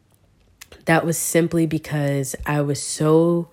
that 0.85 1.05
was 1.05 1.19
simply 1.19 1.67
because 1.67 2.35
I 2.47 2.61
was 2.61 2.81
so, 2.81 3.49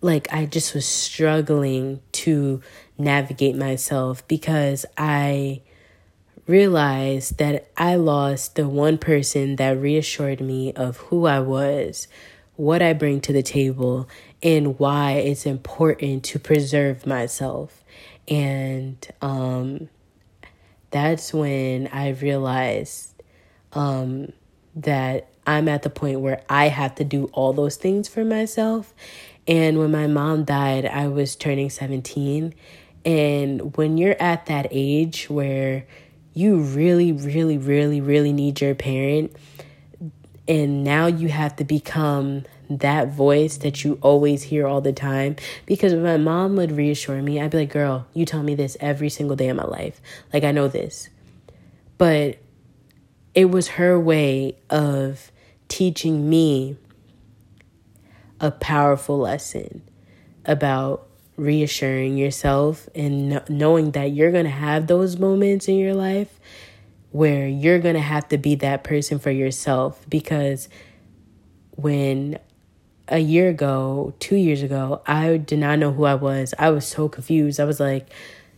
like, 0.00 0.32
I 0.32 0.46
just 0.46 0.72
was 0.72 0.86
struggling 0.86 2.00
to 2.12 2.62
navigate 2.96 3.56
myself 3.56 4.26
because 4.26 4.86
I 4.96 5.60
realized 6.46 7.38
that 7.38 7.68
I 7.76 7.96
lost 7.96 8.54
the 8.54 8.68
one 8.68 8.98
person 8.98 9.56
that 9.56 9.78
reassured 9.78 10.40
me 10.40 10.72
of 10.74 10.98
who 10.98 11.26
I 11.26 11.40
was, 11.40 12.06
what 12.54 12.82
I 12.82 12.92
bring 12.92 13.20
to 13.22 13.32
the 13.32 13.42
table, 13.42 14.08
and 14.42 14.78
why 14.78 15.12
it's 15.12 15.46
important 15.46 16.24
to 16.24 16.38
preserve 16.38 17.06
myself. 17.06 17.84
And 18.28 19.06
um, 19.20 19.88
that's 20.90 21.34
when 21.34 21.88
I 21.88 22.10
realized 22.10 23.22
um, 23.72 24.32
that 24.74 25.28
I'm 25.46 25.68
at 25.68 25.82
the 25.82 25.90
point 25.90 26.20
where 26.20 26.42
I 26.48 26.68
have 26.68 26.94
to 26.96 27.04
do 27.04 27.26
all 27.32 27.52
those 27.52 27.76
things 27.76 28.08
for 28.08 28.24
myself. 28.24 28.94
And 29.46 29.78
when 29.78 29.92
my 29.92 30.06
mom 30.06 30.44
died, 30.44 30.86
I 30.86 31.08
was 31.08 31.36
turning 31.36 31.70
17. 31.70 32.54
And 33.04 33.76
when 33.76 33.96
you're 33.96 34.20
at 34.20 34.46
that 34.46 34.66
age 34.72 35.30
where 35.30 35.86
you 36.36 36.58
really, 36.58 37.12
really, 37.12 37.56
really, 37.56 38.02
really 38.02 38.30
need 38.30 38.60
your 38.60 38.74
parent. 38.74 39.34
And 40.46 40.84
now 40.84 41.06
you 41.06 41.28
have 41.28 41.56
to 41.56 41.64
become 41.64 42.44
that 42.68 43.08
voice 43.08 43.56
that 43.56 43.84
you 43.84 43.98
always 44.02 44.42
hear 44.42 44.66
all 44.66 44.82
the 44.82 44.92
time. 44.92 45.36
Because 45.64 45.94
my 45.94 46.18
mom 46.18 46.54
would 46.56 46.72
reassure 46.72 47.22
me, 47.22 47.40
I'd 47.40 47.52
be 47.52 47.56
like, 47.56 47.72
girl, 47.72 48.06
you 48.12 48.26
tell 48.26 48.42
me 48.42 48.54
this 48.54 48.76
every 48.80 49.08
single 49.08 49.34
day 49.34 49.48
of 49.48 49.56
my 49.56 49.64
life. 49.64 50.02
Like, 50.30 50.44
I 50.44 50.52
know 50.52 50.68
this. 50.68 51.08
But 51.96 52.36
it 53.34 53.46
was 53.46 53.68
her 53.68 53.98
way 53.98 54.58
of 54.68 55.32
teaching 55.68 56.28
me 56.28 56.76
a 58.42 58.50
powerful 58.50 59.18
lesson 59.18 59.80
about 60.44 61.08
reassuring 61.36 62.16
yourself 62.16 62.88
and 62.94 63.42
knowing 63.48 63.92
that 63.92 64.12
you're 64.12 64.32
going 64.32 64.44
to 64.44 64.50
have 64.50 64.86
those 64.86 65.18
moments 65.18 65.68
in 65.68 65.76
your 65.76 65.94
life 65.94 66.40
where 67.10 67.46
you're 67.46 67.78
going 67.78 67.94
to 67.94 68.00
have 68.00 68.28
to 68.28 68.38
be 68.38 68.54
that 68.56 68.84
person 68.84 69.18
for 69.18 69.30
yourself 69.30 70.04
because 70.08 70.68
when 71.72 72.38
a 73.08 73.18
year 73.18 73.48
ago, 73.48 74.14
2 74.18 74.36
years 74.36 74.62
ago, 74.62 75.02
I 75.06 75.36
did 75.36 75.58
not 75.58 75.78
know 75.78 75.92
who 75.92 76.04
I 76.04 76.14
was. 76.14 76.54
I 76.58 76.70
was 76.70 76.86
so 76.86 77.08
confused. 77.08 77.60
I 77.60 77.64
was 77.64 77.78
like, 77.78 78.08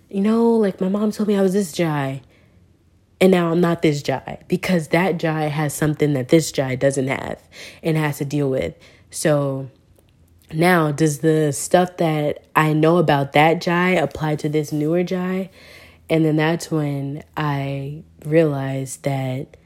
you 0.08 0.20
know, 0.20 0.52
like 0.52 0.80
my 0.80 0.88
mom 0.88 1.12
told 1.12 1.28
me 1.28 1.36
I 1.36 1.42
was 1.42 1.52
this 1.52 1.72
Jai. 1.72 2.22
And 3.20 3.32
now 3.32 3.50
I'm 3.50 3.60
not 3.60 3.82
this 3.82 4.00
Jai 4.00 4.38
because 4.46 4.88
that 4.88 5.18
Jai 5.18 5.46
has 5.46 5.74
something 5.74 6.12
that 6.12 6.28
this 6.28 6.52
Jai 6.52 6.76
doesn't 6.76 7.08
have 7.08 7.42
and 7.82 7.96
has 7.96 8.18
to 8.18 8.24
deal 8.24 8.48
with. 8.48 8.74
So 9.10 9.68
now, 10.52 10.92
does 10.92 11.18
the 11.18 11.52
stuff 11.52 11.98
that 11.98 12.44
I 12.56 12.72
know 12.72 12.96
about 12.96 13.32
that 13.32 13.60
Jai 13.60 13.90
apply 13.90 14.36
to 14.36 14.48
this 14.48 14.72
newer 14.72 15.02
Jai? 15.02 15.50
And 16.08 16.24
then 16.24 16.36
that's 16.36 16.70
when 16.70 17.22
I 17.36 18.02
realized 18.24 19.02
that 19.04 19.58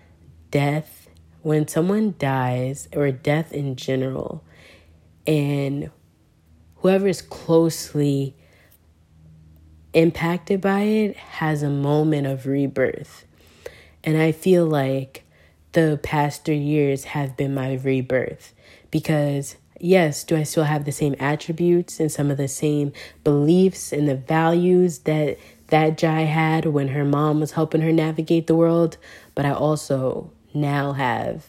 death, 0.50 1.08
when 1.42 1.68
someone 1.68 2.14
dies, 2.18 2.88
or 2.94 3.10
death 3.12 3.52
in 3.52 3.76
general, 3.76 4.42
and 5.26 5.90
whoever 6.76 7.06
is 7.06 7.22
closely 7.22 8.34
impacted 9.94 10.60
by 10.60 10.80
it 10.80 11.16
has 11.16 11.62
a 11.62 11.70
moment 11.70 12.26
of 12.26 12.46
rebirth. 12.46 13.24
And 14.02 14.16
I 14.16 14.32
feel 14.32 14.66
like 14.66 15.24
the 15.72 16.00
past 16.02 16.44
three 16.44 16.58
years 16.58 17.04
have 17.04 17.36
been 17.36 17.54
my 17.54 17.74
rebirth 17.74 18.52
because 18.90 19.56
yes, 19.82 20.24
do 20.24 20.36
I 20.36 20.44
still 20.44 20.64
have 20.64 20.84
the 20.84 20.92
same 20.92 21.14
attributes 21.18 22.00
and 22.00 22.10
some 22.10 22.30
of 22.30 22.36
the 22.36 22.48
same 22.48 22.92
beliefs 23.24 23.92
and 23.92 24.08
the 24.08 24.14
values 24.14 25.00
that 25.00 25.38
that 25.68 25.96
Jai 25.96 26.22
had 26.22 26.66
when 26.66 26.88
her 26.88 27.04
mom 27.04 27.40
was 27.40 27.52
helping 27.52 27.80
her 27.80 27.92
navigate 27.92 28.46
the 28.46 28.54
world, 28.54 28.98
but 29.34 29.46
I 29.46 29.52
also 29.52 30.30
now 30.52 30.92
have 30.92 31.46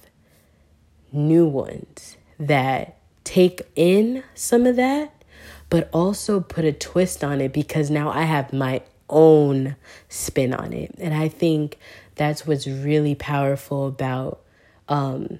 new 1.11 1.45
ones 1.45 2.15
that 2.39 2.97
take 3.25 3.61
in 3.75 4.23
some 4.33 4.65
of 4.65 4.77
that, 4.77 5.23
but 5.69 5.89
also 5.91 6.39
put 6.39 6.63
a 6.63 6.71
twist 6.71 7.21
on 7.23 7.41
it 7.41 7.51
because 7.51 7.89
now 7.89 8.09
I 8.09 8.23
have 8.23 8.53
my 8.53 8.81
own 9.09 9.75
spin 10.07 10.53
on 10.53 10.71
it. 10.71 10.95
And 10.99 11.13
I 11.13 11.27
think 11.27 11.77
that's 12.15 12.47
what's 12.47 12.65
really 12.65 13.15
powerful 13.15 13.87
about 13.87 14.41
um, 14.87 15.39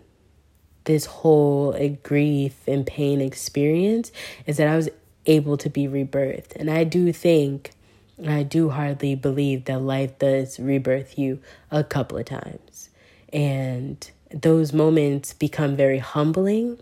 this 0.86 1.06
whole 1.06 1.74
grief 2.04 2.68
and 2.68 2.86
pain 2.86 3.22
experience 3.22 4.12
is 4.46 4.58
that 4.58 4.68
I 4.68 4.76
was 4.76 4.90
able 5.26 5.58
to 5.58 5.70
be 5.70 5.88
rebirthed. 5.88 6.56
And 6.56 6.70
I 6.70 6.84
do 6.84 7.14
think, 7.14 7.72
and 8.18 8.30
I 8.30 8.44
do 8.44 8.70
hardly 8.70 9.16
believe 9.16 9.66
that 9.66 9.82
life 9.82 10.20
does 10.20 10.60
rebirth 10.60 11.18
you 11.18 11.40
a 11.72 11.84
couple 11.84 12.18
of 12.18 12.26
times. 12.26 12.90
And 13.32 14.10
those 14.32 14.74
moments 14.74 15.34
become 15.34 15.76
very 15.76 16.00
humbling, 16.00 16.80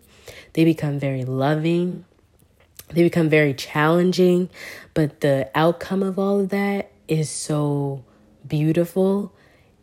they 0.54 0.66
become 0.66 1.00
very 1.00 1.24
loving, 1.24 2.06
they 2.90 3.04
become 3.04 3.30
very 3.30 3.54
challenging. 3.54 4.50
But 4.94 5.22
the 5.22 5.50
outcome 5.56 6.04
of 6.04 6.20
all 6.20 6.40
of 6.40 6.50
that 6.50 6.92
is 7.08 7.30
so 7.30 8.04
beautiful. 8.48 9.34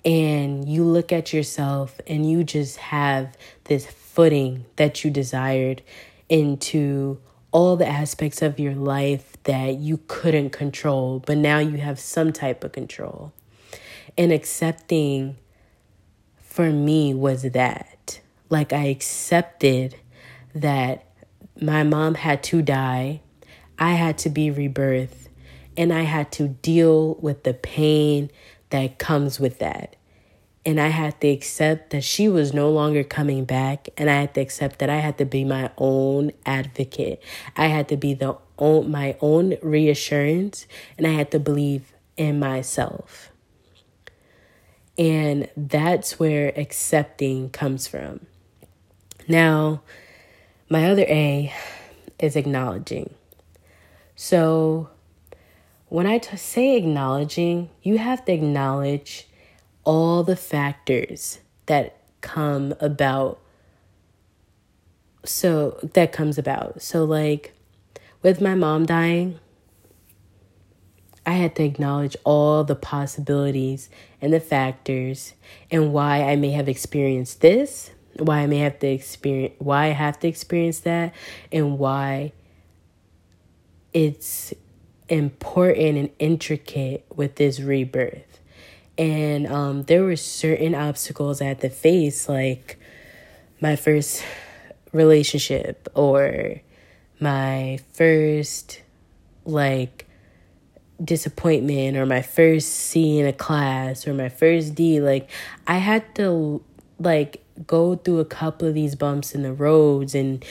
And 0.04 0.68
you 0.68 0.84
look 0.84 1.12
at 1.12 1.32
yourself 1.32 2.00
and 2.06 2.30
you 2.30 2.44
just 2.44 2.76
have 2.76 3.36
this 3.64 3.86
footing 4.18 4.64
that 4.74 5.04
you 5.04 5.12
desired 5.12 5.80
into 6.28 7.20
all 7.52 7.76
the 7.76 7.86
aspects 7.86 8.42
of 8.42 8.58
your 8.58 8.74
life 8.74 9.40
that 9.44 9.76
you 9.76 10.00
couldn't 10.08 10.50
control, 10.50 11.22
but 11.24 11.36
now 11.38 11.60
you 11.60 11.76
have 11.76 12.00
some 12.00 12.32
type 12.32 12.64
of 12.64 12.72
control. 12.72 13.32
And 14.16 14.32
accepting 14.32 15.36
for 16.36 16.68
me 16.72 17.14
was 17.14 17.42
that. 17.42 18.18
Like, 18.50 18.72
I 18.72 18.86
accepted 18.86 19.94
that 20.52 21.06
my 21.60 21.84
mom 21.84 22.16
had 22.16 22.42
to 22.42 22.60
die, 22.60 23.20
I 23.78 23.92
had 23.92 24.18
to 24.18 24.30
be 24.30 24.50
rebirthed, 24.50 25.28
and 25.76 25.92
I 25.92 26.02
had 26.02 26.32
to 26.32 26.48
deal 26.48 27.14
with 27.20 27.44
the 27.44 27.54
pain 27.54 28.32
that 28.70 28.98
comes 28.98 29.38
with 29.38 29.60
that 29.60 29.94
and 30.64 30.80
I 30.80 30.88
had 30.88 31.20
to 31.20 31.28
accept 31.28 31.90
that 31.90 32.04
she 32.04 32.28
was 32.28 32.52
no 32.52 32.70
longer 32.70 33.04
coming 33.04 33.44
back 33.44 33.88
and 33.96 34.10
I 34.10 34.20
had 34.20 34.34
to 34.34 34.40
accept 34.40 34.80
that 34.80 34.90
I 34.90 34.96
had 34.96 35.18
to 35.18 35.24
be 35.24 35.44
my 35.44 35.70
own 35.78 36.32
advocate. 36.44 37.22
I 37.56 37.66
had 37.66 37.88
to 37.88 37.96
be 37.96 38.14
the 38.14 38.36
own, 38.58 38.90
my 38.90 39.16
own 39.20 39.56
reassurance 39.62 40.66
and 40.96 41.06
I 41.06 41.10
had 41.10 41.30
to 41.30 41.38
believe 41.38 41.92
in 42.16 42.38
myself. 42.38 43.30
And 44.98 45.48
that's 45.56 46.18
where 46.18 46.52
accepting 46.56 47.50
comes 47.50 47.86
from. 47.86 48.26
Now, 49.28 49.82
my 50.68 50.90
other 50.90 51.04
A 51.08 51.54
is 52.18 52.34
acknowledging. 52.34 53.14
So, 54.16 54.90
when 55.88 56.06
I 56.06 56.18
t- 56.18 56.36
say 56.36 56.76
acknowledging, 56.76 57.70
you 57.82 57.98
have 57.98 58.24
to 58.24 58.32
acknowledge 58.32 59.27
all 59.88 60.22
the 60.22 60.36
factors 60.36 61.38
that 61.64 61.96
come 62.20 62.74
about. 62.78 63.40
So 65.24 65.78
that 65.94 66.12
comes 66.12 66.36
about. 66.36 66.82
So 66.82 67.04
like 67.04 67.54
with 68.22 68.40
my 68.40 68.54
mom 68.54 68.84
dying 68.84 69.38
i 71.24 71.32
had 71.32 71.54
to 71.54 71.62
acknowledge 71.62 72.16
all 72.24 72.64
the 72.64 72.74
possibilities 72.74 73.88
and 74.20 74.32
the 74.32 74.40
factors 74.40 75.34
and 75.70 75.92
why 75.92 76.22
i 76.22 76.36
may 76.36 76.50
have 76.50 76.68
experienced 76.68 77.40
this 77.40 77.90
why 78.18 78.40
i 78.40 78.46
may 78.46 78.58
have 78.58 78.78
to 78.78 78.86
experience 78.86 79.54
why 79.58 79.86
i 79.86 79.88
have 79.88 80.18
to 80.18 80.26
experience 80.26 80.80
that 80.80 81.14
and 81.52 81.78
why 81.78 82.32
it's 83.92 84.52
important 85.08 85.96
and 85.96 86.10
intricate 86.18 87.04
with 87.14 87.36
this 87.36 87.60
rebirth 87.60 88.27
and 88.98 89.46
um, 89.46 89.84
there 89.84 90.02
were 90.02 90.16
certain 90.16 90.74
obstacles 90.74 91.40
I 91.40 91.44
had 91.44 91.60
to 91.60 91.70
face, 91.70 92.28
like 92.28 92.78
my 93.60 93.76
first 93.76 94.24
relationship 94.92 95.88
or 95.94 96.60
my 97.20 97.78
first 97.92 98.82
like 99.44 100.06
disappointment 101.02 101.96
or 101.96 102.06
my 102.06 102.22
first 102.22 102.68
C 102.68 103.20
in 103.20 103.26
a 103.26 103.32
class 103.32 104.06
or 104.06 104.14
my 104.14 104.28
first 104.28 104.74
D. 104.74 105.00
Like 105.00 105.30
I 105.66 105.78
had 105.78 106.14
to 106.16 106.62
like 106.98 107.44
go 107.66 107.96
through 107.96 108.18
a 108.18 108.24
couple 108.24 108.66
of 108.66 108.74
these 108.74 108.96
bumps 108.96 109.34
in 109.34 109.42
the 109.42 109.52
roads 109.52 110.14
and 110.14 110.44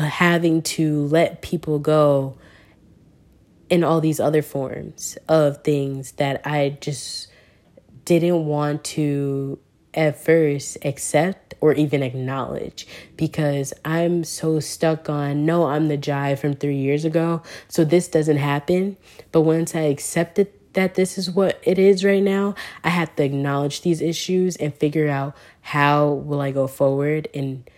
having 0.00 0.62
to 0.62 1.06
let 1.06 1.42
people 1.42 1.78
go 1.78 2.36
in 3.68 3.82
all 3.82 4.00
these 4.00 4.20
other 4.20 4.42
forms 4.42 5.18
of 5.28 5.62
things 5.64 6.12
that 6.12 6.46
I 6.46 6.76
just 6.80 7.28
didn't 8.06 8.46
want 8.46 8.84
to 8.84 9.58
at 9.92 10.22
first 10.22 10.78
accept 10.82 11.54
or 11.60 11.74
even 11.74 12.02
acknowledge 12.02 12.86
because 13.16 13.74
I'm 13.84 14.24
so 14.24 14.60
stuck 14.60 15.10
on 15.10 15.44
no, 15.44 15.66
I'm 15.66 15.88
the 15.88 15.96
Jai 15.96 16.34
from 16.36 16.54
three 16.54 16.76
years 16.76 17.04
ago, 17.04 17.42
so 17.68 17.84
this 17.84 18.08
doesn't 18.08 18.36
happen. 18.36 18.96
But 19.32 19.42
once 19.42 19.74
I 19.74 19.80
accepted 19.80 20.48
that 20.74 20.94
this 20.94 21.18
is 21.18 21.30
what 21.30 21.60
it 21.64 21.78
is 21.78 22.04
right 22.04 22.22
now, 22.22 22.54
I 22.84 22.90
have 22.90 23.14
to 23.16 23.24
acknowledge 23.24 23.82
these 23.82 24.00
issues 24.00 24.56
and 24.56 24.74
figure 24.74 25.08
out 25.08 25.34
how 25.62 26.10
will 26.10 26.40
I 26.40 26.52
go 26.52 26.66
forward 26.66 27.28
and 27.34 27.68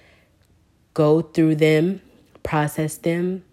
go 0.92 1.22
through 1.22 1.56
them, 1.56 2.02
process 2.42 2.96
them, 2.96 3.44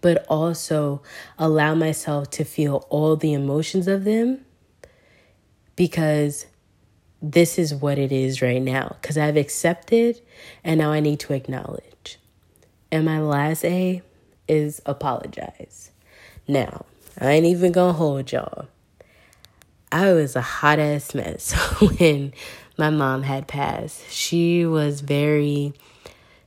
but 0.00 0.24
also 0.28 1.02
allow 1.38 1.74
myself 1.74 2.30
to 2.30 2.44
feel 2.44 2.86
all 2.88 3.16
the 3.16 3.32
emotions 3.32 3.88
of 3.88 4.04
them 4.04 4.44
because 5.78 6.44
this 7.22 7.56
is 7.56 7.72
what 7.72 7.98
it 7.98 8.10
is 8.10 8.42
right 8.42 8.60
now. 8.60 8.96
Because 9.00 9.16
I've 9.16 9.36
accepted 9.36 10.20
and 10.64 10.78
now 10.78 10.90
I 10.90 10.98
need 10.98 11.20
to 11.20 11.34
acknowledge. 11.34 12.18
And 12.90 13.04
my 13.04 13.20
last 13.20 13.64
A 13.64 14.02
is 14.48 14.82
apologize. 14.84 15.92
Now, 16.48 16.84
I 17.20 17.30
ain't 17.30 17.46
even 17.46 17.70
gonna 17.70 17.92
hold 17.92 18.32
y'all. 18.32 18.66
I 19.92 20.12
was 20.12 20.34
a 20.34 20.42
hot 20.42 20.80
ass 20.80 21.14
mess 21.14 21.52
when 21.80 22.32
my 22.76 22.90
mom 22.90 23.22
had 23.22 23.46
passed. 23.46 24.10
She 24.10 24.66
was 24.66 25.00
very, 25.00 25.74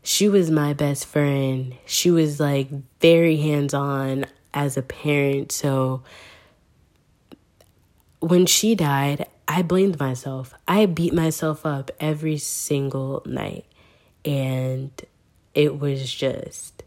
she 0.03 0.27
was 0.27 0.51
my 0.51 0.73
best 0.73 1.05
friend. 1.05 1.75
She 1.85 2.11
was 2.11 2.41
like 2.41 2.67
very 2.99 3.37
hands 3.37 3.73
on 3.73 4.25
as 4.53 4.75
a 4.75 4.81
parent. 4.81 5.53
So 5.53 6.03
when 8.21 8.45
she 8.45 8.75
died, 8.75 9.27
I 9.47 9.63
blamed 9.63 9.99
myself. 9.99 10.53
I 10.67 10.85
beat 10.85 11.13
myself 11.13 11.65
up 11.65 11.91
every 11.99 12.37
single 12.37 13.21
night. 13.25 13.65
And 14.23 14.91
it 15.53 15.79
was 15.79 16.09
just 16.11 16.83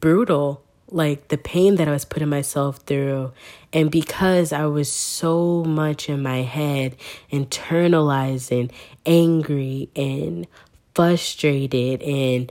brutal. 0.00 0.62
Like 0.88 1.28
the 1.28 1.36
pain 1.38 1.76
that 1.76 1.88
I 1.88 1.90
was 1.90 2.04
putting 2.04 2.28
myself 2.28 2.78
through. 2.78 3.32
And 3.72 3.90
because 3.90 4.52
I 4.52 4.66
was 4.66 4.90
so 4.90 5.64
much 5.64 6.08
in 6.08 6.22
my 6.22 6.42
head, 6.42 6.96
internalizing, 7.30 8.70
angry, 9.04 9.90
and 9.94 10.46
frustrated, 10.94 12.02
and 12.02 12.50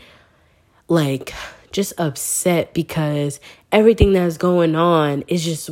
like 0.88 1.34
just 1.72 1.94
upset 1.98 2.74
because 2.74 3.40
everything 3.72 4.14
that's 4.14 4.38
going 4.38 4.76
on 4.76 5.24
is 5.28 5.44
just 5.44 5.70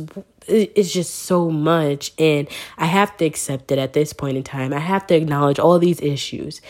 it's 0.48 0.92
just 0.92 1.14
so 1.14 1.50
much 1.50 2.12
and 2.18 2.48
i 2.78 2.86
have 2.86 3.16
to 3.16 3.24
accept 3.24 3.70
it 3.72 3.78
at 3.78 3.92
this 3.92 4.12
point 4.12 4.36
in 4.36 4.42
time 4.42 4.72
i 4.72 4.78
have 4.78 5.06
to 5.06 5.14
acknowledge 5.14 5.58
all 5.58 5.78
these 5.78 6.00
issues 6.00 6.60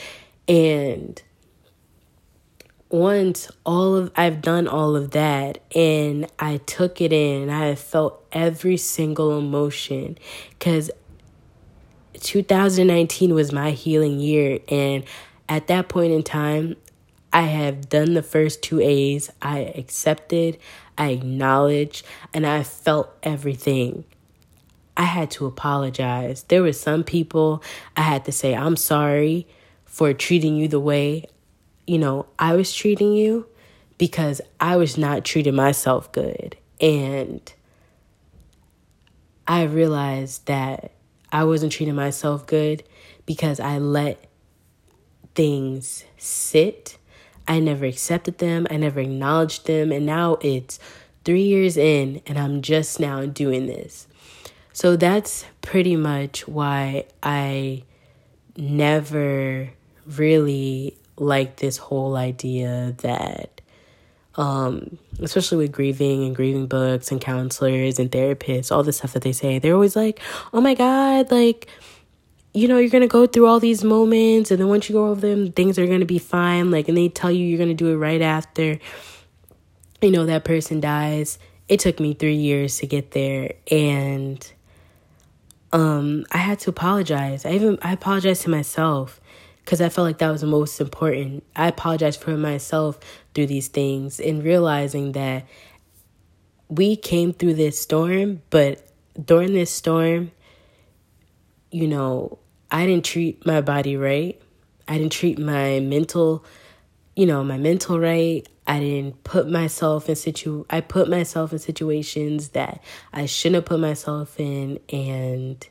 and 0.48 1.22
once 2.90 3.50
all 3.66 3.96
of 3.96 4.12
I've 4.14 4.40
done 4.40 4.68
all 4.68 4.94
of 4.94 5.10
that 5.12 5.58
and 5.74 6.30
I 6.38 6.58
took 6.58 7.00
it 7.00 7.12
in, 7.12 7.50
I 7.50 7.74
felt 7.74 8.24
every 8.30 8.76
single 8.76 9.36
emotion 9.36 10.16
cuz 10.60 10.92
2019 12.20 13.34
was 13.34 13.52
my 13.52 13.72
healing 13.72 14.20
year 14.20 14.60
and 14.68 15.02
at 15.48 15.66
that 15.66 15.88
point 15.88 16.12
in 16.12 16.22
time 16.22 16.76
I 17.32 17.42
have 17.42 17.88
done 17.88 18.14
the 18.14 18.22
first 18.22 18.62
two 18.62 18.78
A's. 18.78 19.28
I 19.42 19.72
accepted, 19.74 20.56
I 20.96 21.10
acknowledged, 21.10 22.04
and 22.32 22.46
I 22.46 22.62
felt 22.62 23.16
everything. 23.22 24.04
I 24.96 25.04
had 25.04 25.30
to 25.32 25.46
apologize. 25.46 26.44
There 26.44 26.62
were 26.62 26.72
some 26.72 27.02
people 27.02 27.62
I 27.96 28.02
had 28.02 28.24
to 28.26 28.32
say, 28.32 28.54
I'm 28.54 28.76
sorry 28.76 29.46
for 29.84 30.12
treating 30.12 30.56
you 30.56 30.68
the 30.68 30.80
way, 30.80 31.26
you 31.86 31.98
know, 31.98 32.26
I 32.38 32.54
was 32.54 32.74
treating 32.74 33.12
you 33.12 33.46
because 33.98 34.40
I 34.60 34.76
was 34.76 34.98
not 34.98 35.24
treating 35.24 35.54
myself 35.54 36.10
good. 36.12 36.56
And 36.80 37.52
I 39.46 39.64
realized 39.64 40.46
that 40.46 40.92
I 41.30 41.44
wasn't 41.44 41.72
treating 41.72 41.94
myself 41.94 42.46
good 42.46 42.82
because 43.26 43.60
I 43.60 43.78
let 43.78 44.24
things 45.34 46.04
sit. 46.16 46.98
I 47.46 47.60
never 47.60 47.84
accepted 47.84 48.38
them, 48.38 48.66
I 48.70 48.76
never 48.76 49.00
acknowledged 49.00 49.66
them, 49.66 49.92
and 49.92 50.06
now 50.06 50.38
it's 50.40 50.78
three 51.24 51.42
years 51.42 51.76
in 51.76 52.20
and 52.26 52.38
I'm 52.38 52.62
just 52.62 53.00
now 53.00 53.24
doing 53.26 53.66
this. 53.66 54.06
So 54.72 54.96
that's 54.96 55.44
pretty 55.62 55.96
much 55.96 56.46
why 56.48 57.06
I 57.22 57.84
never 58.56 59.70
really 60.06 60.96
liked 61.16 61.58
this 61.58 61.76
whole 61.76 62.16
idea 62.16 62.94
that 62.98 63.60
um, 64.36 64.98
especially 65.20 65.58
with 65.58 65.72
grieving 65.72 66.24
and 66.24 66.34
grieving 66.34 66.66
books 66.66 67.12
and 67.12 67.20
counselors 67.20 67.98
and 67.98 68.10
therapists, 68.10 68.72
all 68.72 68.82
the 68.82 68.92
stuff 68.92 69.12
that 69.12 69.22
they 69.22 69.32
say, 69.32 69.58
they're 69.58 69.74
always 69.74 69.94
like, 69.94 70.20
oh 70.52 70.60
my 70.60 70.74
God, 70.74 71.30
like, 71.30 71.68
you 72.54 72.68
know, 72.68 72.78
you're 72.78 72.88
going 72.90 73.02
to 73.02 73.08
go 73.08 73.26
through 73.26 73.46
all 73.46 73.58
these 73.58 73.82
moments. 73.82 74.52
And 74.52 74.60
then 74.60 74.68
once 74.68 74.88
you 74.88 74.94
go 74.94 75.08
over 75.08 75.20
them, 75.20 75.50
things 75.50 75.78
are 75.78 75.86
going 75.86 76.00
to 76.00 76.06
be 76.06 76.20
fine. 76.20 76.70
Like, 76.70 76.88
and 76.88 76.96
they 76.96 77.08
tell 77.08 77.30
you 77.30 77.44
you're 77.44 77.58
going 77.58 77.68
to 77.68 77.74
do 77.74 77.88
it 77.88 77.96
right 77.96 78.22
after, 78.22 78.78
you 80.00 80.10
know, 80.10 80.24
that 80.26 80.44
person 80.44 80.80
dies. 80.80 81.38
It 81.68 81.80
took 81.80 81.98
me 81.98 82.14
three 82.14 82.36
years 82.36 82.78
to 82.78 82.86
get 82.86 83.10
there. 83.10 83.54
And, 83.70 84.48
um, 85.72 86.24
I 86.30 86.38
had 86.38 86.60
to 86.60 86.70
apologize. 86.70 87.44
I 87.44 87.50
even, 87.50 87.78
I 87.82 87.92
apologized 87.92 88.42
to 88.42 88.50
myself 88.50 89.20
because 89.64 89.80
I 89.80 89.88
felt 89.88 90.06
like 90.06 90.18
that 90.18 90.30
was 90.30 90.42
the 90.42 90.46
most 90.46 90.80
important. 90.80 91.42
I 91.56 91.66
apologized 91.68 92.20
for 92.20 92.36
myself 92.36 93.00
through 93.34 93.46
these 93.46 93.66
things 93.66 94.20
and 94.20 94.44
realizing 94.44 95.12
that 95.12 95.46
we 96.68 96.94
came 96.94 97.32
through 97.32 97.54
this 97.54 97.80
storm, 97.80 98.42
but 98.50 98.86
during 99.22 99.52
this 99.54 99.72
storm, 99.72 100.30
you 101.72 101.88
know, 101.88 102.38
I 102.74 102.86
didn't 102.86 103.04
treat 103.04 103.46
my 103.46 103.60
body 103.60 103.96
right. 103.96 104.42
I 104.88 104.98
didn't 104.98 105.12
treat 105.12 105.38
my 105.38 105.78
mental, 105.78 106.44
you 107.14 107.24
know, 107.24 107.44
my 107.44 107.56
mental 107.56 108.00
right. 108.00 108.44
I 108.66 108.80
didn't 108.80 109.22
put 109.22 109.48
myself 109.48 110.08
in 110.08 110.16
situ 110.16 110.66
I 110.68 110.80
put 110.80 111.08
myself 111.08 111.52
in 111.52 111.60
situations 111.60 112.48
that 112.48 112.82
I 113.12 113.26
shouldn't 113.26 113.54
have 113.54 113.64
put 113.66 113.78
myself 113.78 114.40
in 114.40 114.80
and 114.88 115.64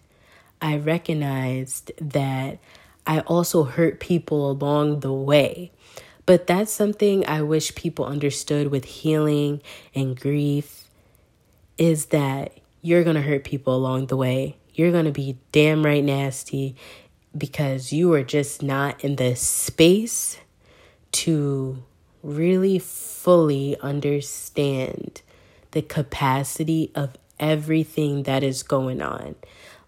I 0.62 0.78
recognized 0.78 1.92
that 2.00 2.60
I 3.06 3.20
also 3.20 3.64
hurt 3.64 4.00
people 4.00 4.50
along 4.50 5.02
the 5.02 5.12
way. 5.12 5.74
But 6.26 6.48
that's 6.48 6.72
something 6.72 7.28
I 7.28 7.42
wish 7.42 7.76
people 7.76 8.06
understood 8.06 8.68
with 8.68 8.86
healing 8.86 9.62
and 9.94 10.18
grief 10.18 10.86
is 11.78 12.06
that 12.08 12.58
you're 12.82 13.04
going 13.04 13.18
to 13.18 13.22
hurt 13.22 13.44
people 13.44 13.76
along 13.76 14.06
the 14.06 14.16
way. 14.16 14.56
You're 14.74 14.92
going 14.92 15.06
to 15.06 15.12
be 15.12 15.38
damn 15.52 15.86
right 15.86 16.04
nasty 16.04 16.76
because 17.38 17.92
you 17.92 18.14
are 18.14 18.24
just 18.24 18.62
not 18.62 19.04
in 19.04 19.16
the 19.16 19.36
space 19.36 20.38
to 21.12 21.84
really 22.22 22.80
fully 22.80 23.78
understand 23.80 25.22
the 25.72 25.82
capacity 25.82 26.92
of 26.96 27.18
everything 27.40 28.24
that 28.24 28.44
is 28.44 28.64
going 28.64 29.02
on. 29.02 29.36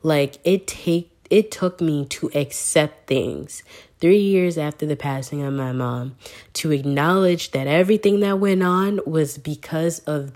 Like 0.03 0.37
it 0.43 0.67
take 0.67 1.11
it 1.29 1.49
took 1.49 1.81
me 1.81 2.05
to 2.05 2.29
accept 2.35 3.07
things 3.07 3.63
three 3.99 4.19
years 4.19 4.57
after 4.57 4.85
the 4.85 4.95
passing 4.95 5.41
of 5.41 5.53
my 5.53 5.71
mom 5.71 6.15
to 6.53 6.71
acknowledge 6.71 7.51
that 7.51 7.65
everything 7.65 8.19
that 8.19 8.39
went 8.39 8.61
on 8.61 8.99
was 9.07 9.39
because 9.39 9.99
of 9.99 10.33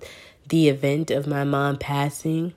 the 0.48 0.68
event 0.68 1.12
of 1.12 1.28
my 1.28 1.44
mom 1.44 1.78
passing. 1.78 2.54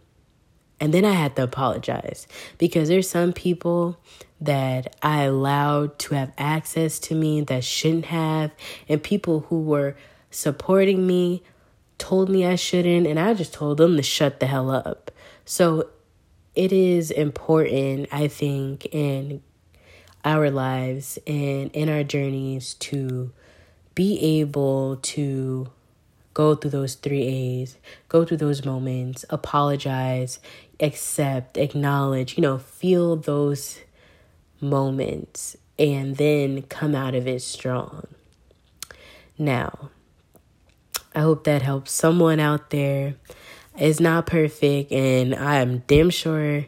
And 0.83 0.93
then 0.93 1.05
I 1.05 1.13
had 1.13 1.37
to 1.37 1.45
apologize 1.45 2.27
because 2.59 2.89
there's 2.89 3.09
some 3.09 3.33
people 3.33 4.01
that 4.41 4.97
I 5.01 5.23
allowed 5.23 5.97
to 6.01 6.17
have 6.17 6.33
access 6.37 6.99
to 6.99 7.15
me 7.15 7.41
that 7.43 7.63
shouldn't 7.63 8.07
have, 8.07 8.51
and 8.89 9.01
people 9.01 9.47
who 9.49 9.61
were 9.61 9.97
supporting 10.33 11.07
me 11.07 11.45
told 11.99 12.29
me 12.29 12.45
I 12.45 12.57
shouldn't, 12.57 13.07
and 13.07 13.21
I 13.21 13.33
just 13.35 13.55
told 13.55 13.77
them 13.79 13.95
to 13.97 14.03
shut 14.03 14.41
the 14.41 14.47
hell 14.47 14.73
up. 14.73 15.13
So 15.45 15.89
it 16.57 16.73
is 16.73 17.13
important, 17.13 18.09
I 18.11 18.27
think, 18.27 18.87
in 18.87 19.41
our 20.25 20.51
lives 20.51 21.17
and 21.29 21.71
in 21.71 21.89
our 21.89 22.03
journeys 22.03 22.75
to 22.75 23.31
be 23.95 24.41
able 24.41 24.97
to 24.97 25.71
go 26.35 26.55
through 26.55 26.71
those 26.71 26.95
three 26.95 27.23
A's, 27.23 27.77
go 28.09 28.25
through 28.25 28.39
those 28.39 28.65
moments, 28.65 29.25
apologize, 29.31 30.41
accept, 30.81 31.57
acknowledge, 31.57 32.37
you 32.37 32.43
know, 32.43 32.59
feel 32.59 33.17
those 33.17 33.81
moments 34.61 35.57
and 35.79 36.17
then 36.17 36.63
come 36.63 36.95
out 36.95 37.15
of 37.15 37.27
it 37.27 37.43
strong. 37.43 38.07
Now, 39.39 39.91
I 41.15 41.21
hope 41.21 41.45
that 41.45 41.63
helps 41.63 41.93
someone 41.93 42.41
out 42.41 42.71
there 42.71 43.15
it's 43.77 44.01
not 44.01 44.27
perfect, 44.27 44.93
and 44.93 45.35
I'm 45.35 45.79
damn 45.87 46.11
sure 46.11 46.67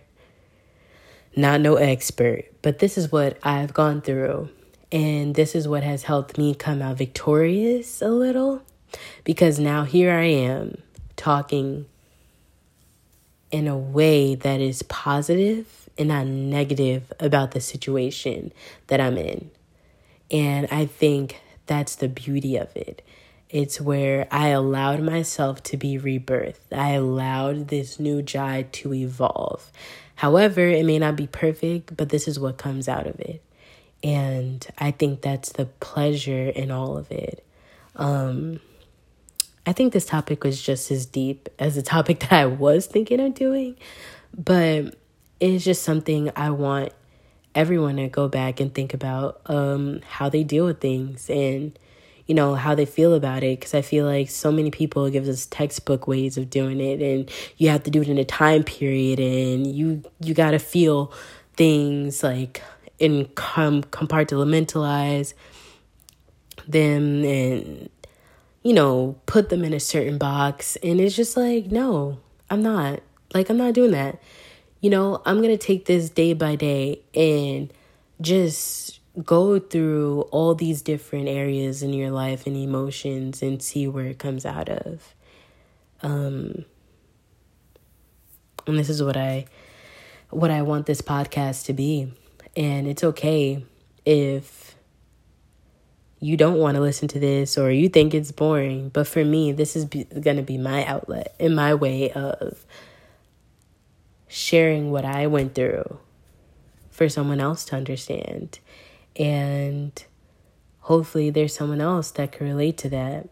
not 1.36 1.60
no 1.60 1.76
expert, 1.76 2.46
but 2.62 2.78
this 2.78 2.96
is 2.96 3.12
what 3.12 3.38
I've 3.42 3.74
gone 3.74 4.00
through. 4.00 4.48
And 4.90 5.34
this 5.34 5.54
is 5.54 5.66
what 5.66 5.82
has 5.82 6.04
helped 6.04 6.38
me 6.38 6.54
come 6.54 6.80
out 6.80 6.96
victorious 6.96 8.00
a 8.00 8.08
little 8.08 8.62
because 9.24 9.58
now 9.58 9.84
here 9.84 10.12
I 10.12 10.24
am 10.24 10.78
talking 11.16 11.86
in 13.50 13.68
a 13.68 13.78
way 13.78 14.34
that 14.34 14.60
is 14.60 14.82
positive 14.82 15.88
and 15.96 16.08
not 16.08 16.26
negative 16.26 17.12
about 17.20 17.52
the 17.52 17.60
situation 17.60 18.52
that 18.88 19.00
I'm 19.00 19.16
in. 19.16 19.50
And 20.30 20.66
I 20.70 20.86
think 20.86 21.40
that's 21.66 21.94
the 21.94 22.08
beauty 22.08 22.56
of 22.56 22.74
it. 22.76 23.02
It's 23.48 23.80
where 23.80 24.26
I 24.30 24.48
allowed 24.48 25.00
myself 25.00 25.62
to 25.64 25.76
be 25.76 25.98
rebirthed. 25.98 26.72
I 26.72 26.90
allowed 26.92 27.68
this 27.68 28.00
new 28.00 28.22
Jai 28.22 28.66
to 28.72 28.92
evolve. 28.92 29.70
However, 30.16 30.62
it 30.62 30.84
may 30.84 30.98
not 30.98 31.14
be 31.14 31.28
perfect, 31.28 31.96
but 31.96 32.08
this 32.08 32.26
is 32.26 32.40
what 32.40 32.58
comes 32.58 32.88
out 32.88 33.06
of 33.06 33.20
it. 33.20 33.42
And 34.02 34.66
I 34.78 34.90
think 34.90 35.22
that's 35.22 35.52
the 35.52 35.66
pleasure 35.66 36.48
in 36.48 36.70
all 36.70 36.96
of 36.96 37.10
it. 37.12 37.44
Um, 37.96 38.60
I 39.66 39.72
think 39.72 39.92
this 39.92 40.06
topic 40.06 40.44
was 40.44 40.60
just 40.60 40.90
as 40.90 41.06
deep 41.06 41.48
as 41.58 41.74
the 41.74 41.82
topic 41.82 42.20
that 42.20 42.32
I 42.32 42.46
was 42.46 42.86
thinking 42.86 43.20
of 43.20 43.34
doing, 43.34 43.76
but 44.36 44.94
it's 45.40 45.64
just 45.64 45.82
something 45.82 46.30
I 46.36 46.50
want 46.50 46.92
everyone 47.54 47.96
to 47.96 48.08
go 48.08 48.28
back 48.28 48.60
and 48.60 48.74
think 48.74 48.94
about 48.94 49.40
um, 49.46 50.00
how 50.08 50.28
they 50.28 50.42
deal 50.42 50.66
with 50.66 50.80
things 50.80 51.30
and 51.30 51.78
you 52.26 52.34
know 52.34 52.54
how 52.54 52.74
they 52.74 52.86
feel 52.86 53.12
about 53.12 53.42
it 53.42 53.60
because 53.60 53.74
i 53.74 53.82
feel 53.82 54.06
like 54.06 54.30
so 54.30 54.50
many 54.50 54.70
people 54.70 55.08
give 55.10 55.28
us 55.28 55.46
textbook 55.46 56.08
ways 56.08 56.38
of 56.38 56.48
doing 56.48 56.80
it 56.80 57.02
and 57.02 57.30
you 57.58 57.68
have 57.68 57.82
to 57.82 57.90
do 57.90 58.00
it 58.00 58.08
in 58.08 58.16
a 58.16 58.24
time 58.24 58.64
period 58.64 59.20
and 59.20 59.66
you 59.66 60.02
you 60.20 60.32
got 60.32 60.52
to 60.52 60.58
feel 60.58 61.12
things 61.54 62.22
like 62.22 62.62
and 62.98 63.32
com- 63.34 63.82
compartmentalize 63.84 65.34
them 66.66 67.24
and 67.24 67.90
you 68.64 68.72
know 68.72 69.16
put 69.26 69.48
them 69.50 69.64
in 69.64 69.72
a 69.72 69.78
certain 69.78 70.18
box 70.18 70.76
and 70.82 71.00
it's 71.00 71.14
just 71.14 71.36
like 71.36 71.66
no 71.66 72.18
i'm 72.50 72.62
not 72.62 73.00
like 73.32 73.48
i'm 73.48 73.56
not 73.56 73.74
doing 73.74 73.92
that 73.92 74.18
you 74.80 74.90
know 74.90 75.22
i'm 75.24 75.40
gonna 75.40 75.56
take 75.56 75.84
this 75.84 76.10
day 76.10 76.32
by 76.32 76.56
day 76.56 77.00
and 77.14 77.72
just 78.20 78.98
go 79.22 79.60
through 79.60 80.22
all 80.32 80.54
these 80.54 80.82
different 80.82 81.28
areas 81.28 81.82
in 81.82 81.92
your 81.92 82.10
life 82.10 82.46
and 82.46 82.56
emotions 82.56 83.42
and 83.42 83.62
see 83.62 83.86
where 83.86 84.06
it 84.06 84.18
comes 84.18 84.44
out 84.44 84.68
of. 84.68 85.14
Um, 86.02 86.64
and 88.66 88.78
this 88.78 88.88
is 88.88 89.02
what 89.02 89.16
I 89.16 89.46
what 90.30 90.50
I 90.50 90.62
want 90.62 90.86
this 90.86 91.00
podcast 91.00 91.66
to 91.66 91.72
be. 91.72 92.12
And 92.56 92.88
it's 92.88 93.04
okay 93.04 93.64
if 94.04 94.63
you 96.24 96.38
don't 96.38 96.56
want 96.56 96.74
to 96.76 96.80
listen 96.80 97.06
to 97.08 97.20
this 97.20 97.58
or 97.58 97.70
you 97.70 97.88
think 97.88 98.14
it's 98.14 98.32
boring, 98.32 98.88
but 98.88 99.06
for 99.06 99.22
me, 99.24 99.52
this 99.52 99.76
is 99.76 99.84
going 99.84 100.36
to 100.36 100.42
be 100.42 100.56
my 100.56 100.84
outlet 100.86 101.34
and 101.38 101.54
my 101.54 101.74
way 101.74 102.10
of 102.12 102.64
sharing 104.26 104.90
what 104.90 105.04
I 105.04 105.26
went 105.26 105.54
through 105.54 105.98
for 106.90 107.08
someone 107.10 107.40
else 107.40 107.64
to 107.66 107.76
understand 107.76 108.58
and 109.16 110.04
hopefully 110.80 111.30
there's 111.30 111.54
someone 111.54 111.80
else 111.80 112.10
that 112.12 112.32
can 112.32 112.46
relate 112.46 112.78
to 112.78 112.88
that. 112.88 113.28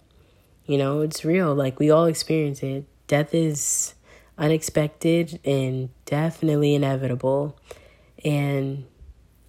You 0.67 0.79
know, 0.79 1.01
it's 1.01 1.25
real. 1.25 1.55
Like 1.55 1.79
we 1.79 1.91
all 1.91 2.05
experience 2.07 2.63
it. 2.63 2.85
Death 3.07 3.35
is 3.35 3.95
unexpected 4.39 5.41
and 5.45 5.89
definitely 6.07 6.75
inevitable. 6.75 7.59
And 8.25 8.85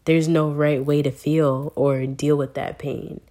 there's 0.06 0.28
no 0.28 0.52
right 0.52 0.84
way 0.84 1.02
to 1.02 1.12
feel 1.12 1.72
or 1.76 2.06
deal 2.06 2.36
with 2.36 2.56
that 2.56 2.80
pain. 2.80 3.22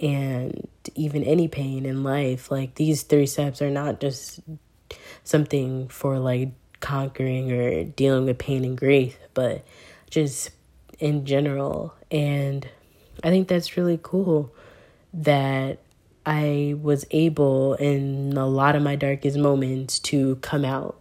And 0.00 0.66
even 0.94 1.22
any 1.24 1.46
pain 1.48 1.84
in 1.84 2.02
life, 2.02 2.50
like 2.50 2.74
these 2.76 3.02
three 3.02 3.26
steps 3.26 3.60
are 3.60 3.70
not 3.70 4.00
just 4.00 4.40
something 5.24 5.88
for 5.88 6.18
like 6.18 6.50
conquering 6.80 7.52
or 7.52 7.84
dealing 7.84 8.24
with 8.24 8.38
pain 8.38 8.64
and 8.64 8.76
grief, 8.76 9.18
but 9.34 9.64
just 10.08 10.50
in 10.98 11.26
general. 11.26 11.94
And 12.10 12.66
I 13.22 13.28
think 13.28 13.48
that's 13.48 13.76
really 13.76 14.00
cool 14.02 14.54
that 15.12 15.78
I 16.24 16.76
was 16.80 17.04
able 17.10 17.74
in 17.74 18.36
a 18.36 18.46
lot 18.46 18.76
of 18.76 18.82
my 18.82 18.96
darkest 18.96 19.36
moments 19.36 19.98
to 20.00 20.36
come 20.36 20.64
out 20.64 21.00